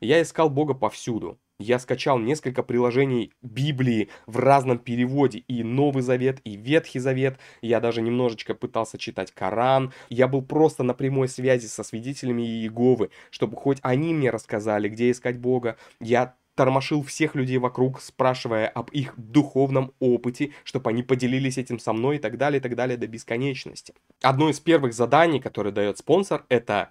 Я 0.00 0.20
искал 0.22 0.50
Бога 0.50 0.74
повсюду. 0.74 1.38
Я 1.58 1.78
скачал 1.78 2.18
несколько 2.18 2.62
приложений 2.62 3.32
Библии 3.40 4.10
в 4.26 4.36
разном 4.38 4.78
переводе, 4.78 5.38
и 5.38 5.62
Новый 5.62 6.02
Завет, 6.02 6.40
и 6.44 6.54
Ветхий 6.56 6.98
Завет. 6.98 7.38
Я 7.62 7.80
даже 7.80 8.02
немножечко 8.02 8.54
пытался 8.54 8.98
читать 8.98 9.32
Коран. 9.32 9.92
Я 10.10 10.28
был 10.28 10.42
просто 10.42 10.82
на 10.82 10.92
прямой 10.92 11.28
связи 11.28 11.66
со 11.66 11.82
свидетелями 11.82 12.42
Иеговы, 12.42 13.10
чтобы 13.30 13.56
хоть 13.56 13.78
они 13.80 14.12
мне 14.12 14.30
рассказали, 14.30 14.90
где 14.90 15.10
искать 15.10 15.38
Бога. 15.38 15.76
Я 15.98 16.34
тормошил 16.56 17.02
всех 17.02 17.34
людей 17.34 17.58
вокруг, 17.58 18.02
спрашивая 18.02 18.68
об 18.68 18.90
их 18.90 19.14
духовном 19.16 19.92
опыте, 19.98 20.52
чтобы 20.64 20.90
они 20.90 21.02
поделились 21.02 21.58
этим 21.58 21.78
со 21.78 21.92
мной 21.92 22.16
и 22.16 22.18
так 22.18 22.36
далее, 22.36 22.58
и 22.58 22.62
так 22.62 22.74
далее 22.74 22.96
до 22.96 23.06
бесконечности. 23.06 23.94
Одно 24.22 24.50
из 24.50 24.60
первых 24.60 24.92
заданий, 24.92 25.40
которое 25.40 25.70
дает 25.70 25.98
спонсор, 25.98 26.44
это 26.48 26.90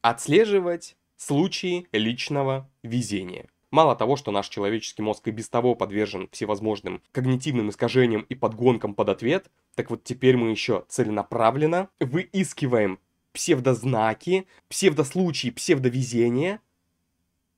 отслеживать 0.00 0.96
случаи 1.16 1.86
личного 1.92 2.68
везения. 2.82 3.46
Мало 3.76 3.94
того, 3.94 4.16
что 4.16 4.30
наш 4.30 4.48
человеческий 4.48 5.02
мозг 5.02 5.28
и 5.28 5.30
без 5.30 5.50
того 5.50 5.74
подвержен 5.74 6.30
всевозможным 6.32 7.02
когнитивным 7.12 7.68
искажениям 7.68 8.22
и 8.22 8.34
подгонкам 8.34 8.94
под 8.94 9.10
ответ, 9.10 9.50
так 9.74 9.90
вот 9.90 10.02
теперь 10.02 10.38
мы 10.38 10.50
еще 10.50 10.86
целенаправленно 10.88 11.90
выискиваем 12.00 12.98
псевдознаки, 13.34 14.46
псевдослучаи, 14.70 15.50
псевдовезения, 15.50 16.62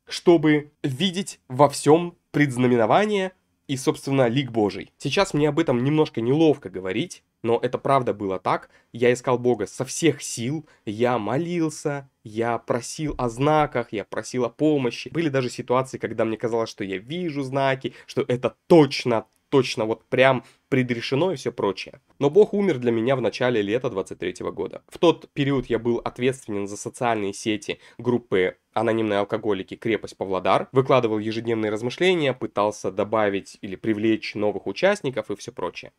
чтобы 0.08 0.72
видеть 0.82 1.38
во 1.46 1.68
всем 1.68 2.16
предзнаменование 2.32 3.30
и, 3.68 3.76
собственно, 3.76 4.26
лик 4.26 4.50
Божий. 4.50 4.92
Сейчас 4.98 5.34
мне 5.34 5.48
об 5.48 5.60
этом 5.60 5.84
немножко 5.84 6.20
неловко 6.20 6.68
говорить, 6.68 7.22
но 7.42 7.58
это 7.62 7.78
правда 7.78 8.14
было 8.14 8.38
так. 8.38 8.70
Я 8.92 9.12
искал 9.12 9.38
Бога 9.38 9.66
со 9.66 9.84
всех 9.84 10.22
сил, 10.22 10.66
я 10.84 11.18
молился, 11.18 12.10
я 12.24 12.58
просил 12.58 13.14
о 13.18 13.28
знаках, 13.28 13.92
я 13.92 14.04
просил 14.04 14.44
о 14.44 14.50
помощи. 14.50 15.08
Были 15.08 15.28
даже 15.28 15.50
ситуации, 15.50 15.98
когда 15.98 16.24
мне 16.24 16.36
казалось, 16.36 16.70
что 16.70 16.84
я 16.84 16.98
вижу 16.98 17.42
знаки, 17.42 17.94
что 18.06 18.24
это 18.26 18.56
точно, 18.66 19.26
точно 19.48 19.84
вот 19.84 20.04
прям 20.04 20.44
предрешено 20.68 21.32
и 21.32 21.36
все 21.36 21.52
прочее. 21.52 22.00
Но 22.18 22.30
Бог 22.30 22.52
умер 22.52 22.78
для 22.78 22.92
меня 22.92 23.16
в 23.16 23.20
начале 23.20 23.62
лета 23.62 23.88
23 23.90 24.34
года. 24.50 24.82
В 24.88 24.98
тот 24.98 25.28
период 25.32 25.66
я 25.66 25.78
был 25.78 25.98
ответственен 25.98 26.66
за 26.66 26.76
социальные 26.76 27.32
сети 27.32 27.78
группы 27.98 28.56
анонимные 28.74 29.18
алкоголики 29.18 29.76
«Крепость 29.76 30.16
Павлодар», 30.16 30.68
выкладывал 30.72 31.18
ежедневные 31.18 31.70
размышления, 31.70 32.32
пытался 32.32 32.92
добавить 32.92 33.58
или 33.60 33.76
привлечь 33.76 34.34
новых 34.34 34.66
участников 34.66 35.30
и 35.30 35.36
все 35.36 35.52
прочее. 35.52 35.92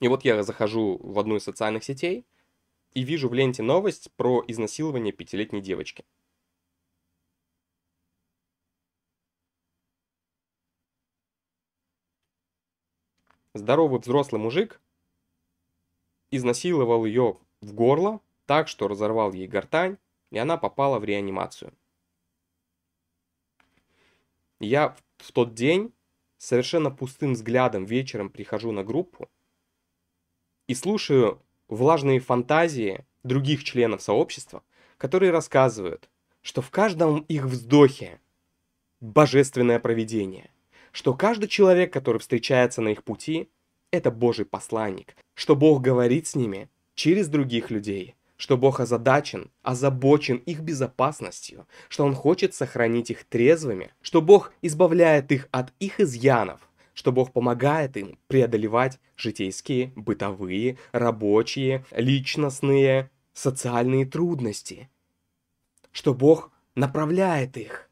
И 0.00 0.08
вот 0.08 0.24
я 0.24 0.42
захожу 0.42 0.98
в 0.98 1.18
одну 1.18 1.36
из 1.36 1.44
социальных 1.44 1.84
сетей 1.84 2.26
и 2.92 3.02
вижу 3.02 3.28
в 3.28 3.34
ленте 3.34 3.62
новость 3.62 4.10
про 4.16 4.44
изнасилование 4.46 5.12
пятилетней 5.12 5.60
девочки. 5.60 6.04
Здоровый 13.54 14.00
взрослый 14.00 14.40
мужик 14.40 14.80
изнасиловал 16.30 17.04
ее 17.04 17.38
в 17.60 17.72
горло 17.72 18.20
так, 18.46 18.66
что 18.66 18.88
разорвал 18.88 19.32
ей 19.32 19.46
гортань, 19.46 19.96
и 20.30 20.38
она 20.38 20.56
попала 20.56 20.98
в 20.98 21.04
реанимацию. 21.04 21.72
Я 24.58 24.96
в 25.18 25.32
тот 25.32 25.54
день 25.54 25.92
совершенно 26.38 26.90
пустым 26.90 27.34
взглядом 27.34 27.84
вечером 27.84 28.28
прихожу 28.28 28.72
на 28.72 28.82
группу 28.82 29.30
и 30.66 30.74
слушаю 30.74 31.40
влажные 31.68 32.20
фантазии 32.20 33.04
других 33.22 33.64
членов 33.64 34.02
сообщества, 34.02 34.62
которые 34.98 35.32
рассказывают, 35.32 36.08
что 36.42 36.62
в 36.62 36.70
каждом 36.70 37.20
их 37.20 37.44
вздохе 37.44 38.20
божественное 39.00 39.78
провидение, 39.78 40.50
что 40.92 41.14
каждый 41.14 41.48
человек, 41.48 41.92
который 41.92 42.18
встречается 42.18 42.80
на 42.80 42.88
их 42.88 43.02
пути, 43.02 43.48
это 43.90 44.10
Божий 44.10 44.44
посланник, 44.44 45.16
что 45.34 45.56
Бог 45.56 45.82
говорит 45.82 46.26
с 46.26 46.34
ними 46.34 46.68
через 46.94 47.28
других 47.28 47.70
людей, 47.70 48.14
что 48.36 48.56
Бог 48.56 48.80
озадачен, 48.80 49.50
озабочен 49.62 50.36
их 50.36 50.60
безопасностью, 50.60 51.66
что 51.88 52.04
Он 52.04 52.14
хочет 52.14 52.54
сохранить 52.54 53.10
их 53.10 53.24
трезвыми, 53.24 53.92
что 54.02 54.20
Бог 54.20 54.52
избавляет 54.62 55.32
их 55.32 55.48
от 55.50 55.72
их 55.80 56.00
изъянов, 56.00 56.60
что 56.94 57.12
Бог 57.12 57.32
помогает 57.32 57.96
им 57.96 58.18
преодолевать 58.28 58.98
житейские, 59.16 59.92
бытовые, 59.96 60.78
рабочие, 60.92 61.84
личностные, 61.90 63.10
социальные 63.32 64.06
трудности, 64.06 64.88
что 65.90 66.14
Бог 66.14 66.50
направляет 66.74 67.56
их, 67.56 67.90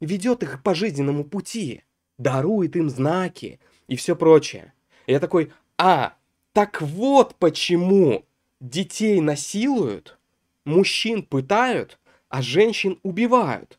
ведет 0.00 0.42
их 0.42 0.62
по 0.62 0.74
жизненному 0.74 1.24
пути, 1.24 1.82
дарует 2.18 2.76
им 2.76 2.88
знаки 2.90 3.58
и 3.88 3.96
все 3.96 4.14
прочее. 4.14 4.72
Я 5.06 5.18
такой, 5.18 5.52
а, 5.78 6.14
так 6.52 6.80
вот 6.82 7.34
почему 7.36 8.24
детей 8.60 9.20
насилуют, 9.20 10.18
мужчин 10.64 11.22
пытают, 11.22 11.98
а 12.28 12.42
женщин 12.42 12.98
убивают. 13.02 13.78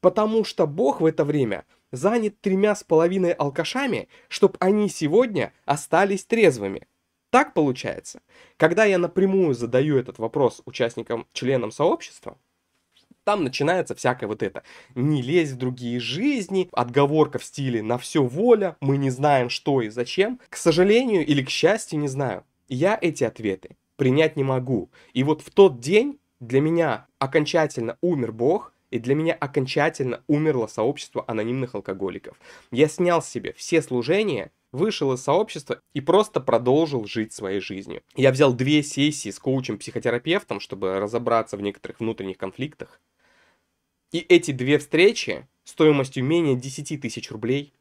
Потому 0.00 0.44
что 0.44 0.66
Бог 0.66 1.00
в 1.00 1.06
это 1.06 1.24
время 1.24 1.64
занят 1.92 2.40
тремя 2.40 2.74
с 2.74 2.84
половиной 2.84 3.32
алкашами, 3.32 4.08
чтобы 4.28 4.56
они 4.60 4.88
сегодня 4.88 5.52
остались 5.64 6.24
трезвыми. 6.24 6.86
Так 7.30 7.54
получается. 7.54 8.20
Когда 8.56 8.84
я 8.84 8.98
напрямую 8.98 9.54
задаю 9.54 9.98
этот 9.98 10.18
вопрос 10.18 10.62
участникам, 10.64 11.26
членам 11.32 11.70
сообщества, 11.70 12.38
там 13.24 13.42
начинается 13.42 13.94
всякое 13.94 14.26
вот 14.26 14.42
это. 14.42 14.62
Не 14.94 15.20
лезь 15.20 15.50
в 15.50 15.56
другие 15.56 15.98
жизни, 15.98 16.68
отговорка 16.72 17.38
в 17.38 17.44
стиле 17.44 17.82
«на 17.82 17.98
все 17.98 18.22
воля», 18.22 18.76
мы 18.80 18.96
не 18.96 19.10
знаем 19.10 19.50
что 19.50 19.82
и 19.82 19.88
зачем. 19.88 20.40
К 20.48 20.56
сожалению 20.56 21.26
или 21.26 21.42
к 21.42 21.50
счастью, 21.50 21.98
не 21.98 22.08
знаю. 22.08 22.44
Я 22.68 22.96
эти 23.00 23.24
ответы 23.24 23.76
принять 23.96 24.36
не 24.36 24.44
могу. 24.44 24.90
И 25.12 25.24
вот 25.24 25.42
в 25.42 25.50
тот 25.50 25.80
день 25.80 26.20
для 26.38 26.60
меня 26.60 27.06
окончательно 27.18 27.98
умер 28.00 28.32
Бог, 28.32 28.72
и 28.90 28.98
для 28.98 29.14
меня 29.14 29.34
окончательно 29.34 30.22
умерло 30.26 30.66
сообщество 30.66 31.24
анонимных 31.26 31.74
алкоголиков. 31.74 32.38
Я 32.70 32.88
снял 32.88 33.22
себе 33.22 33.52
все 33.52 33.82
служения, 33.82 34.52
вышел 34.72 35.12
из 35.12 35.22
сообщества 35.22 35.80
и 35.94 36.00
просто 36.00 36.40
продолжил 36.40 37.06
жить 37.06 37.32
своей 37.32 37.60
жизнью. 37.60 38.02
Я 38.14 38.32
взял 38.32 38.52
две 38.52 38.82
сессии 38.82 39.30
с 39.30 39.38
коучем-психотерапевтом, 39.38 40.60
чтобы 40.60 40.98
разобраться 41.00 41.56
в 41.56 41.62
некоторых 41.62 42.00
внутренних 42.00 42.38
конфликтах. 42.38 43.00
И 44.12 44.18
эти 44.18 44.52
две 44.52 44.78
встречи 44.78 45.46
стоимостью 45.64 46.24
менее 46.24 46.54
10 46.54 47.00
тысяч 47.00 47.30
рублей 47.30 47.72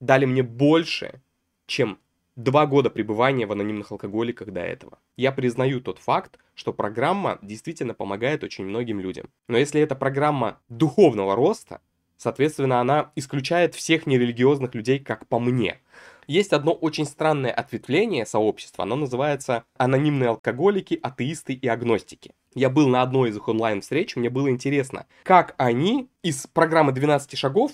дали 0.00 0.24
мне 0.24 0.42
больше, 0.42 1.20
чем 1.66 1.98
два 2.36 2.66
года 2.66 2.90
пребывания 2.90 3.46
в 3.46 3.52
анонимных 3.52 3.92
алкоголиках 3.92 4.52
до 4.52 4.60
этого. 4.60 4.98
Я 5.16 5.32
признаю 5.32 5.80
тот 5.80 5.98
факт, 5.98 6.38
что 6.54 6.72
программа 6.72 7.38
действительно 7.42 7.94
помогает 7.94 8.44
очень 8.44 8.64
многим 8.64 9.00
людям. 9.00 9.28
Но 9.48 9.58
если 9.58 9.80
это 9.80 9.94
программа 9.94 10.58
духовного 10.68 11.34
роста, 11.36 11.80
соответственно, 12.16 12.80
она 12.80 13.12
исключает 13.16 13.74
всех 13.74 14.06
нерелигиозных 14.06 14.74
людей, 14.74 14.98
как 14.98 15.26
по 15.26 15.38
мне. 15.38 15.80
Есть 16.28 16.52
одно 16.52 16.72
очень 16.72 17.04
странное 17.04 17.50
ответвление 17.50 18.24
сообщества, 18.24 18.84
оно 18.84 18.94
называется 18.94 19.64
«Анонимные 19.76 20.28
алкоголики, 20.30 20.98
атеисты 21.02 21.52
и 21.52 21.66
агностики». 21.66 22.32
Я 22.54 22.70
был 22.70 22.86
на 22.88 23.02
одной 23.02 23.30
из 23.30 23.36
их 23.36 23.48
онлайн-встреч, 23.48 24.14
мне 24.16 24.30
было 24.30 24.48
интересно, 24.48 25.06
как 25.24 25.54
они 25.58 26.08
из 26.22 26.46
программы 26.46 26.92
12 26.92 27.36
шагов 27.36 27.72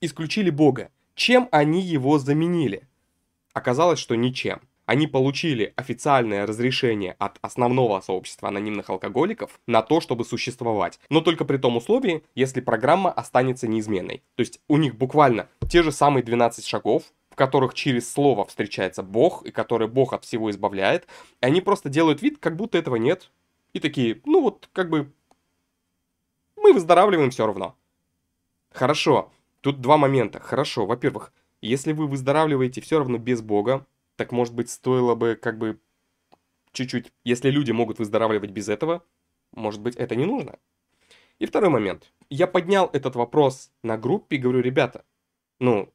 исключили 0.00 0.48
Бога, 0.48 0.90
чем 1.14 1.48
они 1.52 1.82
его 1.82 2.18
заменили. 2.18 2.88
Оказалось, 3.52 3.98
что 3.98 4.14
ничем. 4.14 4.60
Они 4.84 5.06
получили 5.06 5.72
официальное 5.76 6.46
разрешение 6.46 7.14
от 7.18 7.38
основного 7.40 8.00
сообщества 8.00 8.48
анонимных 8.48 8.90
алкоголиков 8.90 9.60
на 9.66 9.80
то, 9.80 10.00
чтобы 10.00 10.24
существовать. 10.24 10.98
Но 11.08 11.20
только 11.20 11.44
при 11.44 11.56
том 11.56 11.76
условии, 11.76 12.24
если 12.34 12.60
программа 12.60 13.10
останется 13.10 13.68
неизменной. 13.68 14.22
То 14.34 14.40
есть 14.40 14.60
у 14.68 14.76
них 14.76 14.96
буквально 14.96 15.48
те 15.68 15.82
же 15.82 15.92
самые 15.92 16.24
12 16.24 16.66
шагов, 16.66 17.04
в 17.30 17.36
которых 17.36 17.74
через 17.74 18.12
слово 18.12 18.44
встречается 18.44 19.02
Бог, 19.02 19.44
и 19.44 19.50
который 19.50 19.88
Бог 19.88 20.12
от 20.12 20.24
всего 20.24 20.50
избавляет. 20.50 21.06
И 21.40 21.46
они 21.46 21.60
просто 21.60 21.88
делают 21.88 22.20
вид, 22.20 22.38
как 22.38 22.56
будто 22.56 22.76
этого 22.76 22.96
нет. 22.96 23.30
И 23.72 23.80
такие, 23.80 24.20
ну 24.26 24.42
вот, 24.42 24.68
как 24.72 24.90
бы, 24.90 25.12
мы 26.56 26.72
выздоравливаем 26.72 27.30
все 27.30 27.46
равно. 27.46 27.74
Хорошо, 28.70 29.30
тут 29.60 29.80
два 29.80 29.96
момента. 29.96 30.40
Хорошо, 30.40 30.84
во-первых, 30.84 31.32
если 31.62 31.92
вы 31.92 32.06
выздоравливаете 32.06 32.80
все 32.80 32.98
равно 32.98 33.18
без 33.18 33.40
Бога, 33.40 33.86
так 34.16 34.32
может 34.32 34.54
быть 34.54 34.68
стоило 34.68 35.14
бы 35.14 35.38
как 35.40 35.58
бы 35.58 35.78
чуть-чуть, 36.72 37.12
если 37.24 37.50
люди 37.50 37.70
могут 37.72 37.98
выздоравливать 37.98 38.50
без 38.50 38.68
этого, 38.68 39.02
может 39.52 39.80
быть 39.80 39.96
это 39.96 40.16
не 40.16 40.26
нужно. 40.26 40.58
И 41.38 41.46
второй 41.46 41.70
момент. 41.70 42.12
Я 42.30 42.46
поднял 42.46 42.88
этот 42.92 43.14
вопрос 43.14 43.70
на 43.82 43.96
группе 43.96 44.36
и 44.36 44.38
говорю, 44.38 44.60
ребята, 44.60 45.04
ну, 45.58 45.92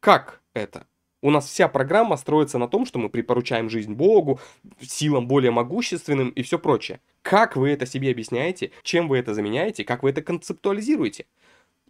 как 0.00 0.42
это? 0.54 0.86
У 1.22 1.30
нас 1.30 1.46
вся 1.46 1.68
программа 1.68 2.16
строится 2.16 2.56
на 2.56 2.66
том, 2.66 2.86
что 2.86 2.98
мы 2.98 3.10
припоручаем 3.10 3.68
жизнь 3.68 3.92
Богу, 3.92 4.40
силам 4.80 5.28
более 5.28 5.50
могущественным 5.50 6.30
и 6.30 6.42
все 6.42 6.58
прочее. 6.58 7.00
Как 7.20 7.56
вы 7.56 7.70
это 7.70 7.84
себе 7.84 8.10
объясняете? 8.10 8.72
Чем 8.82 9.06
вы 9.06 9.18
это 9.18 9.34
заменяете? 9.34 9.84
Как 9.84 10.02
вы 10.02 10.10
это 10.10 10.22
концептуализируете? 10.22 11.26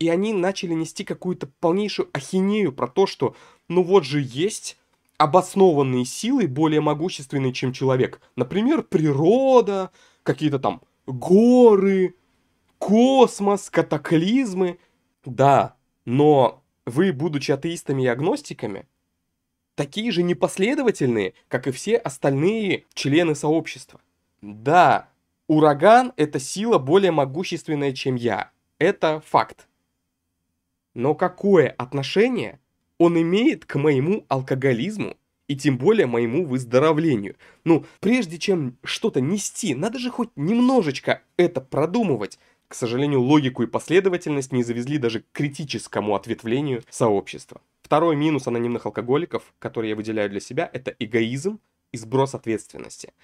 И 0.01 0.09
они 0.09 0.33
начали 0.33 0.73
нести 0.73 1.05
какую-то 1.05 1.47
полнейшую 1.61 2.09
ахинею 2.13 2.73
про 2.73 2.89
то, 2.89 3.07
что 3.07 3.37
ну 3.69 3.83
вот 3.85 4.05
же 4.05 4.21
есть 4.21 4.79
обоснованные 5.19 6.07
силы 6.07 6.49
более 6.49 6.81
могущественные, 6.81 7.53
чем 7.53 7.75
человек. 7.75 8.21
Например, 8.35 8.83
природа, 8.83 9.91
какие-то 10.23 10.59
там 10.59 10.81
горы, 11.07 12.15
космос, 12.79 13.69
катаклизмы. 13.69 14.79
Да, 15.27 15.77
но 16.07 16.63
вы, 16.87 17.13
будучи 17.13 17.53
атеистами 17.53 18.05
и 18.05 18.07
агностиками, 18.07 18.89
такие 19.75 20.11
же 20.11 20.23
непоследовательные, 20.23 21.35
как 21.49 21.67
и 21.67 21.73
все 21.73 21.97
остальные 21.97 22.87
члены 22.95 23.35
сообщества. 23.35 24.01
Да, 24.41 25.11
ураган– 25.47 26.15
это 26.17 26.41
сила 26.41 26.79
более 26.79 27.13
могущественная, 27.13 27.93
чем 27.93 28.15
я. 28.15 28.51
Это 28.79 29.23
факт. 29.27 29.67
Но 31.01 31.15
какое 31.15 31.71
отношение 31.71 32.61
он 32.99 33.19
имеет 33.19 33.65
к 33.65 33.77
моему 33.77 34.27
алкоголизму 34.29 35.17
и 35.49 35.57
тем 35.57 35.79
более 35.79 36.07
моему 36.07 36.45
выздоровлению? 36.45 37.37
Ну, 37.65 37.87
прежде 38.01 38.37
чем 38.37 38.77
что-то 38.85 39.23
нести, 39.23 39.75
надо 39.75 39.99
же 39.99 40.11
хоть 40.11 40.29
немножечко 40.37 41.23
это 41.39 41.63
продумывать. 41.63 42.39
К 42.69 42.75
сожалению, 42.75 43.23
логику 43.23 43.63
и 43.63 43.67
последовательность 43.67 44.53
не 44.53 44.63
завезли 44.63 44.99
даже 44.99 45.21
к 45.21 45.33
критическому 45.33 46.15
ответвлению 46.15 46.83
сообщества. 46.91 47.63
Второй 47.81 48.15
минус 48.15 48.47
анонимных 48.47 48.85
алкоголиков, 48.85 49.55
который 49.59 49.89
я 49.89 49.97
выделяю 49.97 50.29
для 50.29 50.41
себя, 50.41 50.69
это 50.71 50.95
эгоизм 50.99 51.61
и 51.93 51.97
сброс 51.97 52.35
ответственности. 52.35 53.15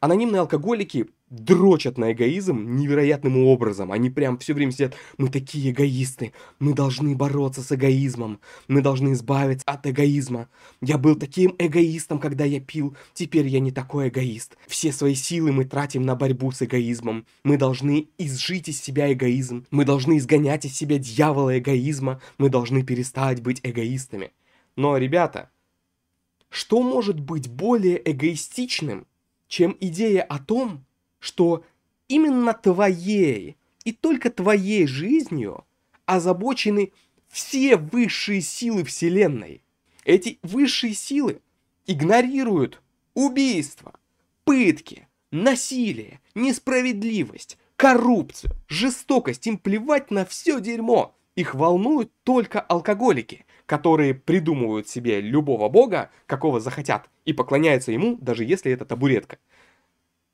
Анонимные 0.00 0.40
алкоголики 0.40 1.08
дрочат 1.30 1.98
на 1.98 2.12
эгоизм 2.12 2.76
невероятным 2.76 3.44
образом. 3.44 3.92
Они 3.92 4.10
прям 4.10 4.38
все 4.38 4.54
время 4.54 4.72
сидят, 4.72 4.94
мы 5.18 5.28
такие 5.28 5.72
эгоисты, 5.72 6.32
мы 6.58 6.72
должны 6.72 7.14
бороться 7.14 7.62
с 7.62 7.72
эгоизмом, 7.72 8.40
мы 8.66 8.80
должны 8.80 9.12
избавиться 9.12 9.64
от 9.66 9.86
эгоизма. 9.86 10.48
Я 10.80 10.98
был 10.98 11.16
таким 11.16 11.54
эгоистом, 11.58 12.18
когда 12.18 12.44
я 12.44 12.60
пил, 12.60 12.96
теперь 13.12 13.46
я 13.48 13.60
не 13.60 13.72
такой 13.72 14.08
эгоист. 14.08 14.56
Все 14.66 14.92
свои 14.92 15.14
силы 15.14 15.52
мы 15.52 15.64
тратим 15.64 16.02
на 16.02 16.14
борьбу 16.14 16.50
с 16.52 16.62
эгоизмом. 16.62 17.26
Мы 17.44 17.56
должны 17.58 18.08
изжить 18.18 18.68
из 18.68 18.80
себя 18.80 19.12
эгоизм, 19.12 19.66
мы 19.70 19.84
должны 19.84 20.18
изгонять 20.18 20.64
из 20.64 20.76
себя 20.76 20.98
дьявола 20.98 21.58
эгоизма, 21.58 22.20
мы 22.38 22.48
должны 22.48 22.82
перестать 22.82 23.42
быть 23.42 23.60
эгоистами. 23.62 24.32
Но, 24.76 24.96
ребята, 24.96 25.50
что 26.50 26.82
может 26.82 27.20
быть 27.20 27.48
более 27.48 28.00
эгоистичным, 28.10 29.06
чем 29.48 29.76
идея 29.80 30.22
о 30.22 30.38
том, 30.38 30.84
что 31.18 31.64
именно 32.06 32.54
твоей 32.54 33.56
и 33.84 33.92
только 33.92 34.30
твоей 34.30 34.86
жизнью 34.86 35.64
озабочены 36.06 36.92
все 37.28 37.76
высшие 37.76 38.40
силы 38.40 38.84
Вселенной. 38.84 39.62
Эти 40.04 40.38
высшие 40.42 40.94
силы 40.94 41.40
игнорируют 41.86 42.80
убийство, 43.14 43.98
пытки, 44.44 45.08
насилие, 45.30 46.20
несправедливость, 46.34 47.58
коррупцию, 47.76 48.52
жестокость. 48.68 49.46
Им 49.46 49.58
плевать 49.58 50.10
на 50.10 50.24
все 50.24 50.60
дерьмо. 50.60 51.14
Их 51.34 51.54
волнуют 51.54 52.12
только 52.24 52.60
алкоголики, 52.60 53.46
которые 53.68 54.14
придумывают 54.14 54.88
себе 54.88 55.20
любого 55.20 55.68
бога, 55.68 56.10
какого 56.24 56.58
захотят, 56.58 57.10
и 57.26 57.34
поклоняются 57.34 57.92
ему, 57.92 58.16
даже 58.16 58.42
если 58.42 58.72
это 58.72 58.86
табуретка. 58.86 59.36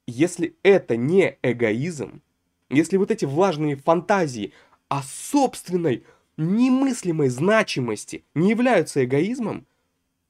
Если 0.07 0.57
это 0.63 0.97
не 0.97 1.37
эгоизм, 1.43 2.23
если 2.71 2.97
вот 2.97 3.11
эти 3.11 3.25
влажные 3.25 3.75
фантазии 3.75 4.53
о 4.89 5.03
собственной 5.03 6.05
немыслимой 6.37 7.29
значимости 7.29 8.25
не 8.35 8.51
являются 8.51 9.05
эгоизмом, 9.05 9.67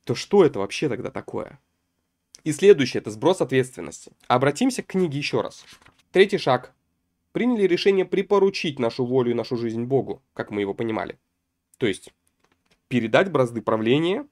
то 0.05 0.14
что 0.14 0.43
это 0.43 0.61
вообще 0.61 0.88
тогда 0.88 1.11
такое? 1.11 1.61
И 2.43 2.53
следующее– 2.53 3.01
это 3.03 3.11
сброс 3.11 3.43
ответственности. 3.43 4.12
Обратимся 4.29 4.83
к 4.83 4.87
книге 4.87 5.19
еще 5.19 5.43
раз. 5.43 5.67
Третий 6.11 6.38
шаг. 6.38 6.73
Приняли 7.33 7.64
решение 7.64 8.07
припоручить 8.07 8.79
нашу 8.79 9.05
волю 9.05 9.33
и 9.33 9.35
нашу 9.35 9.59
жизнь 9.59 9.85
Богу, 9.85 10.23
как 10.33 10.51
мы 10.51 10.62
его 10.62 10.73
понимали. 10.73 11.19
То 11.77 11.87
есть, 11.87 12.14
передать 12.88 13.31
бразды 13.31 13.62
правления 13.62 14.27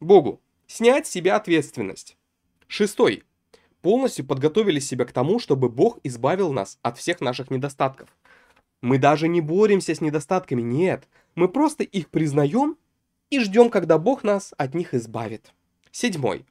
Богу. 0.00 0.40
Снять 0.66 1.06
с 1.06 1.10
себя 1.10 1.36
ответственность. 1.36 2.16
Шестой 2.66 3.22
полностью 3.82 4.26
подготовили 4.26 4.80
себя 4.80 5.04
к 5.04 5.12
тому, 5.12 5.38
чтобы 5.38 5.68
Бог 5.68 5.98
избавил 6.02 6.52
нас 6.52 6.78
от 6.82 6.98
всех 6.98 7.20
наших 7.20 7.50
недостатков. 7.50 8.08
Мы 8.80 8.98
даже 8.98 9.28
не 9.28 9.40
боремся 9.40 9.94
с 9.94 10.00
недостатками, 10.00 10.62
нет. 10.62 11.08
Мы 11.34 11.48
просто 11.48 11.84
их 11.84 12.08
признаем 12.08 12.76
и 13.30 13.40
ждем, 13.40 13.70
когда 13.70 13.98
Бог 13.98 14.24
нас 14.24 14.54
от 14.58 14.74
них 14.74 14.92
избавит. 14.94 15.52
Седьмой. 15.92 16.44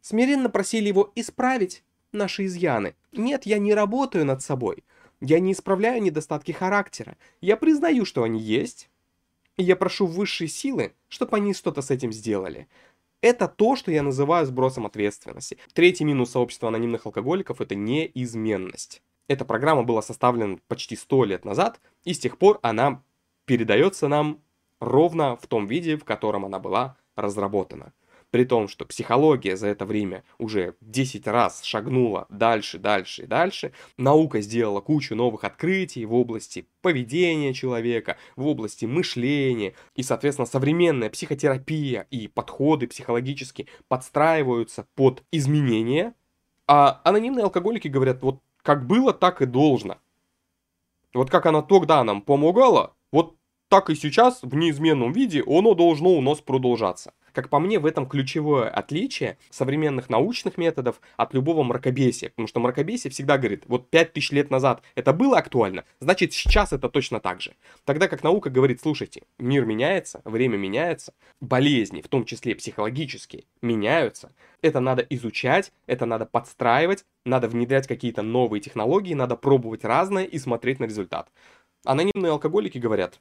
Смиренно 0.00 0.50
просили 0.50 0.88
его 0.88 1.12
исправить 1.14 1.82
наши 2.12 2.46
изъяны. 2.46 2.94
Нет, 3.12 3.44
я 3.44 3.58
не 3.58 3.74
работаю 3.74 4.24
над 4.24 4.42
собой. 4.42 4.84
Я 5.20 5.40
не 5.40 5.52
исправляю 5.52 6.00
недостатки 6.00 6.52
характера. 6.52 7.16
Я 7.40 7.56
признаю, 7.56 8.04
что 8.04 8.22
они 8.22 8.40
есть. 8.40 8.88
Я 9.60 9.74
прошу 9.74 10.06
высшие 10.06 10.46
силы, 10.46 10.94
чтобы 11.08 11.36
они 11.36 11.52
что-то 11.52 11.82
с 11.82 11.90
этим 11.90 12.12
сделали. 12.12 12.68
Это 13.20 13.48
то, 13.48 13.74
что 13.74 13.90
я 13.90 14.04
называю 14.04 14.46
сбросом 14.46 14.86
ответственности. 14.86 15.58
Третий 15.72 16.04
минус 16.04 16.30
сообщества 16.30 16.68
анонимных 16.68 17.06
алкоголиков– 17.06 17.60
это 17.60 17.74
неизменность. 17.74 19.02
Эта 19.26 19.44
программа 19.44 19.82
была 19.82 20.00
составлена 20.00 20.58
почти 20.68 20.94
100 20.94 21.24
лет 21.24 21.44
назад, 21.44 21.80
и 22.04 22.14
с 22.14 22.20
тех 22.20 22.38
пор 22.38 22.60
она 22.62 23.02
передается 23.46 24.06
нам 24.06 24.40
ровно 24.78 25.36
в 25.36 25.48
том 25.48 25.66
виде, 25.66 25.96
в 25.96 26.04
котором 26.04 26.44
она 26.44 26.60
была 26.60 26.96
разработана. 27.16 27.92
При 28.30 28.44
том, 28.44 28.68
что 28.68 28.84
психология 28.84 29.56
за 29.56 29.68
это 29.68 29.86
время 29.86 30.22
уже 30.38 30.74
10 30.82 31.26
раз 31.26 31.62
шагнула 31.62 32.26
дальше, 32.28 32.78
дальше 32.78 33.22
и 33.22 33.26
дальше. 33.26 33.72
Наука 33.96 34.42
сделала 34.42 34.80
кучу 34.80 35.14
новых 35.14 35.44
открытий 35.44 36.04
в 36.04 36.12
области 36.12 36.68
поведения 36.82 37.54
человека, 37.54 38.18
в 38.36 38.46
области 38.46 38.84
мышления. 38.84 39.74
И, 39.94 40.02
соответственно, 40.02 40.46
современная 40.46 41.08
психотерапия 41.08 42.06
и 42.10 42.28
подходы 42.28 42.86
психологически 42.86 43.66
подстраиваются 43.88 44.86
под 44.94 45.22
изменения. 45.32 46.14
А 46.66 47.00
анонимные 47.04 47.44
алкоголики 47.44 47.88
говорят, 47.88 48.22
вот 48.22 48.40
как 48.62 48.86
было, 48.86 49.14
так 49.14 49.40
и 49.40 49.46
должно. 49.46 49.96
Вот 51.14 51.30
как 51.30 51.46
она 51.46 51.62
тогда 51.62 52.04
нам 52.04 52.20
помогала, 52.20 52.94
вот 53.10 53.36
так 53.68 53.88
и 53.88 53.94
сейчас 53.94 54.40
в 54.42 54.54
неизменном 54.54 55.12
виде 55.12 55.42
оно 55.46 55.74
должно 55.74 56.10
у 56.10 56.20
нас 56.20 56.40
продолжаться. 56.40 57.14
Как 57.38 57.50
по 57.50 57.60
мне, 57.60 57.78
в 57.78 57.86
этом 57.86 58.08
ключевое 58.08 58.68
отличие 58.68 59.38
современных 59.48 60.10
научных 60.10 60.58
методов 60.58 61.00
от 61.16 61.34
любого 61.34 61.62
мракобесия. 61.62 62.30
Потому 62.30 62.48
что 62.48 62.58
мракобесие 62.58 63.12
всегда 63.12 63.38
говорит, 63.38 63.62
вот 63.68 63.88
5000 63.90 64.32
лет 64.32 64.50
назад 64.50 64.82
это 64.96 65.12
было 65.12 65.38
актуально, 65.38 65.84
значит 66.00 66.32
сейчас 66.32 66.72
это 66.72 66.88
точно 66.88 67.20
так 67.20 67.40
же. 67.40 67.54
Тогда 67.84 68.08
как 68.08 68.24
наука 68.24 68.50
говорит, 68.50 68.80
слушайте, 68.80 69.22
мир 69.38 69.66
меняется, 69.66 70.20
время 70.24 70.56
меняется, 70.56 71.14
болезни, 71.40 72.00
в 72.00 72.08
том 72.08 72.24
числе 72.24 72.56
психологические, 72.56 73.44
меняются. 73.62 74.32
Это 74.60 74.80
надо 74.80 75.06
изучать, 75.08 75.72
это 75.86 76.06
надо 76.06 76.26
подстраивать, 76.26 77.04
надо 77.24 77.46
внедрять 77.46 77.86
какие-то 77.86 78.22
новые 78.22 78.60
технологии, 78.60 79.14
надо 79.14 79.36
пробовать 79.36 79.84
разное 79.84 80.24
и 80.24 80.40
смотреть 80.40 80.80
на 80.80 80.86
результат. 80.86 81.30
Анонимные 81.84 82.32
алкоголики 82.32 82.78
говорят, 82.78 83.20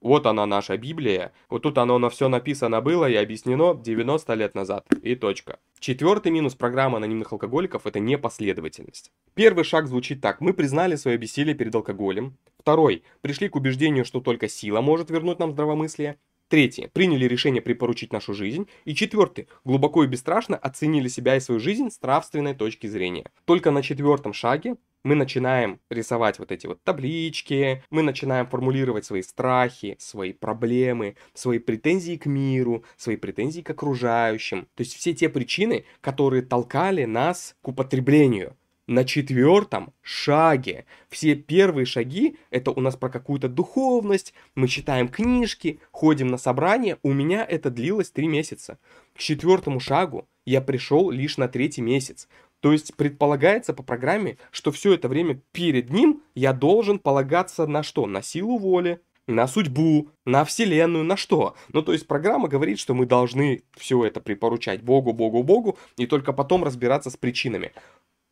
вот 0.00 0.26
она 0.26 0.46
наша 0.46 0.76
Библия, 0.76 1.32
вот 1.48 1.62
тут 1.62 1.78
оно 1.78 1.98
на 1.98 2.10
все 2.10 2.28
написано 2.28 2.80
было 2.80 3.08
и 3.08 3.14
объяснено 3.14 3.74
90 3.74 4.34
лет 4.34 4.54
назад, 4.54 4.86
и 5.02 5.14
точка. 5.14 5.58
Четвертый 5.80 6.32
минус 6.32 6.54
программы 6.54 6.96
анонимных 6.96 7.32
алкоголиков– 7.32 7.82
это 7.86 8.00
непоследовательность. 8.00 9.12
Первый 9.34 9.64
шаг 9.64 9.86
звучит 9.86 10.20
так. 10.20 10.40
Мы 10.40 10.54
признали 10.54 10.96
свое 10.96 11.16
бессилие 11.18 11.54
перед 11.54 11.74
алкоголем. 11.74 12.36
Второй. 12.58 13.04
Пришли 13.20 13.48
к 13.48 13.56
убеждению, 13.56 14.04
что 14.04 14.20
только 14.20 14.48
сила 14.48 14.80
может 14.80 15.10
вернуть 15.10 15.38
нам 15.38 15.52
здравомыслие. 15.52 16.16
Третье. 16.54 16.88
Приняли 16.92 17.24
решение 17.24 17.60
припоручить 17.60 18.12
нашу 18.12 18.32
жизнь. 18.32 18.68
И 18.84 18.94
четвертый. 18.94 19.48
Глубоко 19.64 20.04
и 20.04 20.06
бесстрашно 20.06 20.56
оценили 20.56 21.08
себя 21.08 21.34
и 21.34 21.40
свою 21.40 21.58
жизнь 21.58 21.90
с 21.90 22.00
нравственной 22.00 22.54
точки 22.54 22.86
зрения. 22.86 23.24
Только 23.44 23.72
на 23.72 23.82
четвертом 23.82 24.32
шаге 24.32 24.76
мы 25.02 25.16
начинаем 25.16 25.80
рисовать 25.90 26.38
вот 26.38 26.52
эти 26.52 26.68
вот 26.68 26.80
таблички, 26.84 27.82
мы 27.90 28.02
начинаем 28.02 28.46
формулировать 28.46 29.04
свои 29.04 29.22
страхи, 29.22 29.96
свои 29.98 30.32
проблемы, 30.32 31.16
свои 31.32 31.58
претензии 31.58 32.14
к 32.14 32.26
миру, 32.26 32.84
свои 32.96 33.16
претензии 33.16 33.60
к 33.60 33.70
окружающим. 33.70 34.68
То 34.76 34.82
есть 34.82 34.94
все 34.94 35.12
те 35.12 35.28
причины, 35.28 35.84
которые 36.00 36.42
толкали 36.42 37.04
нас 37.04 37.56
к 37.62 37.68
употреблению. 37.68 38.56
На 38.86 39.04
четвертом 39.04 39.94
шаге. 40.02 40.84
Все 41.08 41.34
первые 41.34 41.86
шаги 41.86 42.36
это 42.50 42.70
у 42.70 42.80
нас 42.80 42.96
про 42.96 43.08
какую-то 43.08 43.48
духовность, 43.48 44.34
мы 44.54 44.68
читаем 44.68 45.08
книжки, 45.08 45.80
ходим 45.90 46.26
на 46.26 46.36
собрания. 46.36 46.98
У 47.02 47.14
меня 47.14 47.46
это 47.46 47.70
длилось 47.70 48.10
три 48.10 48.28
месяца. 48.28 48.78
К 49.14 49.20
четвертому 49.20 49.80
шагу 49.80 50.28
я 50.44 50.60
пришел 50.60 51.10
лишь 51.10 51.38
на 51.38 51.48
третий 51.48 51.80
месяц. 51.80 52.28
То 52.60 52.72
есть 52.72 52.94
предполагается 52.94 53.72
по 53.72 53.82
программе, 53.82 54.36
что 54.50 54.70
все 54.70 54.92
это 54.92 55.08
время 55.08 55.40
перед 55.52 55.88
ним 55.88 56.22
я 56.34 56.52
должен 56.52 56.98
полагаться 56.98 57.66
на 57.66 57.82
что? 57.82 58.04
На 58.06 58.20
силу 58.20 58.58
воли, 58.58 59.00
на 59.26 59.46
судьбу, 59.46 60.10
на 60.26 60.44
вселенную, 60.44 61.04
на 61.04 61.16
что? 61.16 61.54
Ну, 61.72 61.80
то 61.80 61.92
есть 61.92 62.06
программа 62.06 62.48
говорит, 62.48 62.78
что 62.78 62.92
мы 62.92 63.06
должны 63.06 63.62
все 63.76 64.04
это 64.04 64.20
припоручать 64.20 64.82
Богу, 64.82 65.14
Богу, 65.14 65.42
Богу, 65.42 65.78
и 65.96 66.06
только 66.06 66.34
потом 66.34 66.64
разбираться 66.64 67.08
с 67.08 67.16
причинами. 67.16 67.72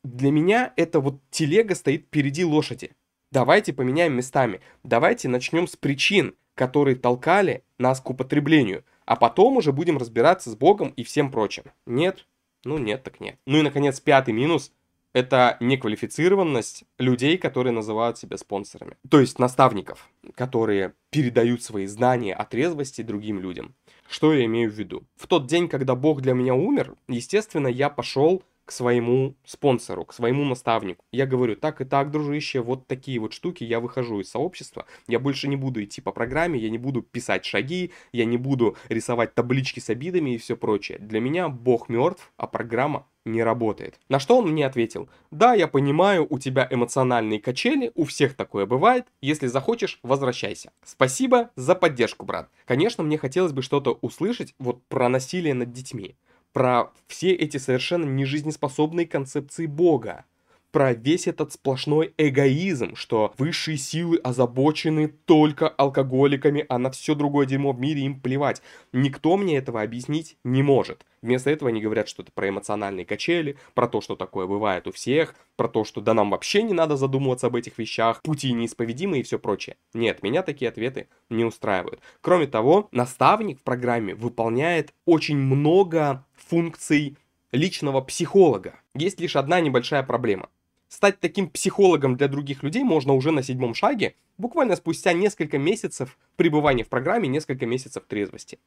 Для 0.04 0.32
меня 0.32 0.72
это 0.76 1.00
вот 1.00 1.20
телега 1.30 1.74
стоит 1.74 2.06
впереди 2.06 2.44
лошади. 2.44 2.90
Давайте 3.30 3.72
поменяем 3.72 4.14
местами. 4.14 4.60
Давайте 4.82 5.28
начнем 5.28 5.68
с 5.68 5.76
причин, 5.76 6.34
которые 6.54 6.96
толкали 6.96 7.62
нас 7.78 8.00
к 8.00 8.10
употреблению, 8.10 8.84
а 9.06 9.16
потом 9.16 9.56
уже 9.56 9.72
будем 9.72 9.98
разбираться 9.98 10.50
с 10.50 10.56
Богом 10.56 10.92
и 10.96 11.04
всем 11.04 11.30
прочим. 11.30 11.64
Нет, 11.86 12.26
ну 12.64 12.78
нет, 12.78 13.04
так 13.04 13.20
нет. 13.20 13.36
Ну 13.46 13.58
и, 13.58 13.62
наконец, 13.62 14.00
пятый 14.00 14.34
минус– 14.34 14.72
это 15.12 15.56
неквалифицированность 15.60 16.84
людей, 16.98 17.38
которые 17.38 17.72
называют 17.72 18.18
себя 18.18 18.36
спонсорами. 18.38 18.96
То 19.08 19.20
есть 19.20 19.38
наставников, 19.38 20.10
которые 20.34 20.94
передают 21.10 21.62
свои 21.62 21.86
знания 21.86 22.34
о 22.34 22.44
трезвости 22.44 23.02
другим 23.02 23.40
людям. 23.40 23.74
Что 24.08 24.34
я 24.34 24.44
имею 24.46 24.70
в 24.70 24.74
виду? 24.74 25.04
В 25.16 25.26
тот 25.26 25.46
день, 25.46 25.68
когда 25.68 25.94
Бог 25.94 26.22
для 26.22 26.34
меня 26.34 26.54
умер, 26.54 26.96
естественно, 27.08 27.68
я 27.68 27.88
пошел 27.88 28.42
к 28.64 28.72
своему 28.72 29.34
спонсору, 29.44 30.04
к 30.04 30.12
своему 30.12 30.44
наставнику. 30.44 31.04
Я 31.12 31.26
говорю, 31.26 31.56
так 31.56 31.80
и 31.80 31.84
так, 31.84 32.10
дружище, 32.10 32.60
вот 32.60 32.86
такие 32.86 33.18
вот 33.18 33.32
штуки, 33.32 33.64
я 33.64 33.80
выхожу 33.80 34.20
из 34.20 34.30
сообщества, 34.30 34.86
я 35.08 35.18
больше 35.18 35.48
не 35.48 35.56
буду 35.56 35.82
идти 35.82 36.00
по 36.00 36.12
программе, 36.12 36.58
я 36.58 36.70
не 36.70 36.78
буду 36.78 37.02
писать 37.02 37.44
шаги, 37.44 37.92
я 38.12 38.24
не 38.24 38.36
буду 38.36 38.76
рисовать 38.88 39.34
таблички 39.34 39.80
с 39.80 39.90
обидами 39.90 40.34
и 40.34 40.38
все 40.38 40.56
прочее. 40.56 40.98
Для 40.98 41.20
меня 41.20 41.48
Бог 41.48 41.88
мертв, 41.88 42.32
а 42.36 42.46
программа 42.46 43.06
не 43.24 43.42
работает. 43.42 44.00
На 44.08 44.18
что 44.18 44.38
он 44.38 44.50
мне 44.50 44.66
ответил, 44.66 45.08
да, 45.30 45.54
я 45.54 45.68
понимаю, 45.68 46.26
у 46.28 46.38
тебя 46.38 46.66
эмоциональные 46.70 47.40
качели, 47.40 47.92
у 47.94 48.04
всех 48.04 48.34
такое 48.34 48.66
бывает, 48.66 49.06
если 49.20 49.46
захочешь, 49.46 49.98
возвращайся. 50.02 50.72
Спасибо 50.84 51.50
за 51.56 51.74
поддержку, 51.74 52.26
брат. 52.26 52.50
Конечно, 52.64 53.04
мне 53.04 53.18
хотелось 53.18 53.52
бы 53.52 53.62
что-то 53.62 53.98
услышать 54.00 54.54
вот 54.58 54.84
про 54.88 55.08
насилие 55.08 55.54
над 55.54 55.72
детьми 55.72 56.16
про 56.52 56.92
все 57.06 57.32
эти 57.32 57.56
совершенно 57.56 58.04
нежизнеспособные 58.04 59.06
концепции 59.06 59.66
Бога, 59.66 60.24
про 60.72 60.94
весь 60.94 61.26
этот 61.28 61.52
сплошной 61.52 62.14
эгоизм, 62.16 62.96
что 62.96 63.34
высшие 63.36 63.76
силы 63.76 64.16
озабочены 64.16 65.08
только 65.08 65.68
алкоголиками, 65.68 66.64
а 66.68 66.78
на 66.78 66.90
все 66.90 67.14
другое 67.14 67.46
дерьмо 67.46 67.72
в 67.72 67.78
мире 67.78 68.02
им 68.02 68.18
плевать. 68.18 68.62
Никто 68.92 69.36
мне 69.36 69.58
этого 69.58 69.82
объяснить 69.82 70.38
не 70.44 70.62
может. 70.62 71.04
Вместо 71.20 71.50
этого 71.50 71.68
они 71.68 71.80
говорят 71.80 72.08
что-то 72.08 72.32
про 72.32 72.48
эмоциональные 72.48 73.04
качели, 73.04 73.56
про 73.74 73.86
то, 73.86 74.00
что 74.00 74.16
такое 74.16 74.46
бывает 74.46 74.88
у 74.88 74.92
всех, 74.92 75.36
про 75.56 75.68
то, 75.68 75.84
что 75.84 76.00
да 76.00 76.14
нам 76.14 76.30
вообще 76.30 76.62
не 76.62 76.72
надо 76.72 76.96
задумываться 76.96 77.46
об 77.46 77.56
этих 77.56 77.78
вещах, 77.78 78.22
пути 78.22 78.52
неисповедимы 78.52 79.18
и 79.18 79.22
все 79.22 79.38
прочее. 79.38 79.76
Нет, 79.92 80.22
меня 80.22 80.42
такие 80.42 80.70
ответы 80.70 81.06
не 81.30 81.44
устраивают. 81.44 82.00
Кроме 82.22 82.46
того, 82.46 82.88
наставник 82.92 83.60
в 83.60 83.62
программе 83.62 84.14
выполняет 84.14 84.92
очень 85.04 85.36
много 85.36 86.24
функций 86.52 87.16
личного 87.50 88.02
психолога. 88.02 88.74
Есть 88.94 89.18
лишь 89.20 89.36
одна 89.36 89.58
небольшая 89.62 90.02
проблема. 90.02 90.50
Стать 90.86 91.18
таким 91.18 91.48
психологом 91.48 92.14
для 92.14 92.28
других 92.28 92.62
людей 92.62 92.84
можно 92.84 93.14
уже 93.14 93.30
на 93.30 93.42
седьмом 93.42 93.72
шаге, 93.72 94.16
буквально 94.36 94.76
спустя 94.76 95.14
несколько 95.14 95.56
месяцев 95.56 96.18
пребывания 96.36 96.84
в 96.84 96.90
программе, 96.90 97.26
несколько 97.26 97.64
месяцев 97.64 98.04
трезвости. 98.06 98.58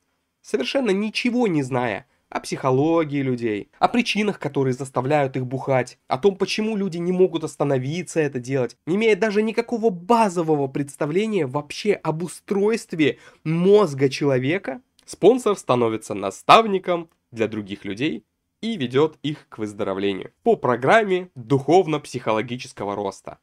Совершенно 0.41 0.89
ничего 0.89 1.45
не 1.45 1.61
зная 1.61 2.07
о 2.29 2.39
психологии 2.39 3.21
людей, 3.21 3.69
о 3.77 3.87
причинах, 3.87 4.39
которые 4.39 4.73
заставляют 4.73 5.37
их 5.37 5.45
бухать, 5.45 5.99
о 6.07 6.17
том, 6.17 6.37
почему 6.37 6.75
люди 6.75 6.97
не 6.97 7.11
могут 7.11 7.43
остановиться 7.43 8.19
это 8.19 8.39
делать, 8.39 8.77
не 8.87 8.95
имея 8.95 9.15
даже 9.15 9.43
никакого 9.43 9.91
базового 9.91 10.67
представления 10.67 11.45
вообще 11.45 11.93
об 11.93 12.23
устройстве 12.23 13.19
мозга 13.43 14.09
человека, 14.09 14.81
спонсор 15.05 15.55
становится 15.55 16.15
наставником 16.15 17.09
для 17.35 17.47
других 17.47 17.85
людей 17.85 18.25
и 18.61 18.77
ведет 18.77 19.17
их 19.21 19.47
к 19.49 19.59
выздоровлению 19.59 20.31
по 20.43 20.55
программе 20.55 21.29
духовно-психологического 21.35 22.95
роста. 22.95 23.37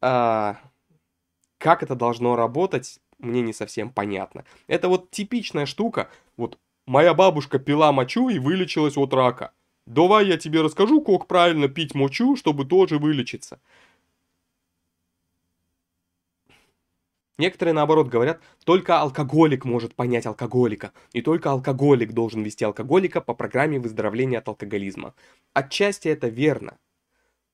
А, 0.00 0.58
как 1.58 1.82
это 1.82 1.94
должно 1.94 2.34
работать, 2.36 2.98
мне 3.18 3.40
не 3.40 3.52
совсем 3.52 3.90
понятно. 3.90 4.44
Это 4.66 4.88
вот 4.88 5.10
типичная 5.10 5.66
штука, 5.66 6.10
вот 6.36 6.58
моя 6.86 7.14
бабушка 7.14 7.58
пила 7.58 7.92
мочу 7.92 8.28
и 8.28 8.38
вылечилась 8.38 8.96
от 8.96 9.12
рака. 9.14 9.52
Давай 9.86 10.26
я 10.26 10.36
тебе 10.36 10.62
расскажу, 10.62 11.00
как 11.00 11.28
правильно 11.28 11.68
пить 11.68 11.94
мочу, 11.94 12.36
чтобы 12.36 12.64
тоже 12.64 12.98
вылечиться. 12.98 13.60
Некоторые, 17.38 17.74
наоборот, 17.74 18.08
говорят, 18.08 18.40
только 18.64 18.98
алкоголик 18.98 19.64
может 19.64 19.94
понять 19.94 20.24
алкоголика, 20.24 20.92
и 21.12 21.20
только 21.20 21.50
алкоголик 21.50 22.12
должен 22.12 22.42
вести 22.42 22.64
алкоголика 22.64 23.20
по 23.20 23.34
программе 23.34 23.78
выздоровления 23.78 24.38
от 24.38 24.48
алкоголизма. 24.48 25.14
Отчасти 25.52 26.08
это 26.08 26.28
верно. 26.28 26.78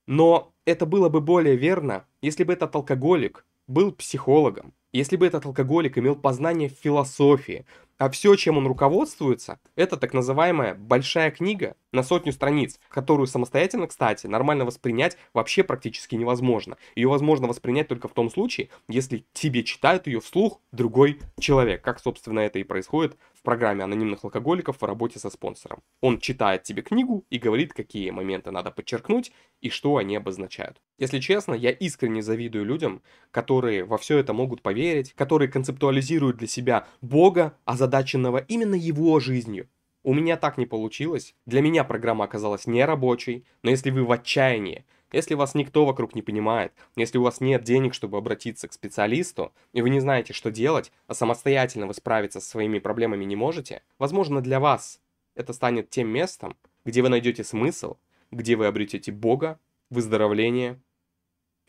Но 0.07 0.53
это 0.64 0.87
было 0.87 1.09
бы 1.09 1.21
более 1.21 1.57
верно, 1.57 2.05
если 2.21 2.45
бы 2.45 2.53
этот 2.53 2.75
алкоголик 2.77 3.45
был 3.66 3.92
психологом, 3.92 4.73
если 4.92 5.16
бы 5.16 5.27
этот 5.27 5.47
алкоголик 5.47 5.99
имел 5.99 6.14
познание 6.14 6.68
в 6.68 6.79
философии, 6.79 7.64
а 8.03 8.11
все, 8.11 8.35
чем 8.35 8.59
он 8.59 8.67
руководствуется, 8.67 9.61
это 9.77 9.97
так 9.97 10.12
называемая 10.12 10.75
большая 10.75 11.31
книга 11.31 11.77
на 11.93 12.03
сотню 12.03 12.33
страниц, 12.33 12.81
которую 12.88 13.29
самостоятельно, 13.29 13.87
кстати, 13.87 14.27
нормально 14.27 14.65
воспринять 14.65 15.17
вообще 15.33 15.62
практически 15.62 16.17
невозможно. 16.17 16.79
Ее 16.97 17.09
возможно 17.09 17.47
воспринять 17.47 17.87
только 17.87 18.09
в 18.09 18.12
том 18.12 18.29
случае, 18.29 18.71
если 18.88 19.25
тебе 19.33 19.62
читают 19.62 20.09
ее 20.09 20.21
вслух 20.21 20.61
другой 20.73 21.21
человек, 21.38 21.83
как, 21.83 22.01
собственно, 22.01 22.41
это 22.41 22.59
и 22.59 22.65
происходит 22.65 23.17
в 23.42 23.44
программе 23.44 23.83
анонимных 23.83 24.22
алкоголиков 24.22 24.78
в 24.81 24.85
работе 24.85 25.18
со 25.18 25.28
спонсором. 25.28 25.83
Он 26.00 26.20
читает 26.20 26.62
тебе 26.62 26.81
книгу 26.81 27.26
и 27.28 27.38
говорит, 27.38 27.72
какие 27.72 28.11
моменты 28.11 28.52
надо 28.52 28.70
подчеркнуть 28.70 29.33
и 29.61 29.68
что 29.68 29.96
они 29.96 30.14
обозначают. 30.14 30.81
Если 30.96 31.18
честно, 31.18 31.55
я 31.55 31.70
искренне 31.70 32.22
завидую 32.22 32.64
людям, 32.64 33.02
которые 33.33 33.85
во 33.85 33.98
все 33.98 34.18
это 34.18 34.33
могут 34.33 34.62
поверить, 34.62 35.12
которые 35.14 35.48
концептуализируют 35.48 36.37
для 36.37 36.46
себя 36.46 36.87
Бога, 37.00 37.59
озадаченного 37.64 38.38
именно 38.38 38.76
его 38.76 39.18
жизнью. 39.18 39.68
У 40.05 40.14
меня 40.14 40.37
так 40.37 40.57
не 40.57 40.66
получилось. 40.66 41.35
Для 41.44 41.62
меня 41.62 41.83
программа 41.83 42.24
оказалась 42.24 42.68
нерабочей, 42.68 43.44
но 43.64 43.70
если 43.70 43.90
вы 43.90 44.05
в 44.05 44.12
отчаянии, 44.12 44.85
Если 45.12 45.35
вас 45.35 45.55
никто 45.55 45.85
вокруг 45.85 46.14
не 46.14 46.22
понимает, 46.22 46.72
если 46.96 47.18
у 47.18 47.22
вас 47.22 47.40
нет 47.40 47.62
денег, 47.62 47.92
чтобы 47.92 48.16
обратиться 48.16 48.66
к 48.66 48.72
специалисту, 48.72 49.53
и 49.72 49.83
вы 49.83 49.90
не 49.90 50.01
знаете, 50.01 50.33
что 50.33 50.51
делать, 50.51 50.90
а 51.07 51.14
самостоятельно 51.14 51.87
вы 51.87 51.94
справиться 51.94 52.40
со 52.40 52.48
своими 52.48 52.79
проблемами 52.79 53.25
не 53.25 53.37
можете, 53.37 53.83
возможно, 53.98 54.40
для 54.40 54.59
вас 54.59 55.01
это 55.35 55.53
станет 55.53 55.90
тем 55.90 56.09
местом, 56.09 56.57
где 56.85 57.03
вы 57.03 57.11
найдете 57.11 57.44
смысл, 57.44 57.96
где 58.31 58.57
вы 58.57 58.66
обретете 58.66 59.12
Бога, 59.12 59.61
выздоровление 59.90 60.81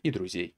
и 0.02 0.10
друзей. 0.10 0.54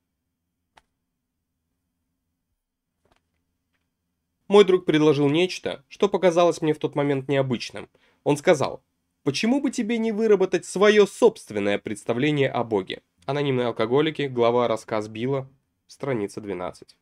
Мой 4.47 4.65
друг 4.65 4.85
предложил 4.85 5.29
нечто, 5.29 5.85
что 5.89 6.09
показалось 6.09 6.63
мне 6.63 6.73
в 6.73 6.79
тот 6.79 6.95
момент 6.95 7.27
необычным. 7.27 7.89
Он 8.23 8.37
сказал, 8.37 8.81
почему 9.27 9.61
бы 9.61 9.73
тебе 9.73 9.99
не 9.99 10.13
выработать 10.13 10.65
свое 10.65 11.05
собственное 11.05 11.79
представление 11.79 12.49
о 12.49 12.63
Боге? 12.63 13.03
Анонимные 13.25 13.67
алкоголики, 13.67 14.23
глава 14.23 14.69
рассказ 14.69 15.09
Билла, 15.09 15.51
страница 15.89 16.41
12. 16.41 16.97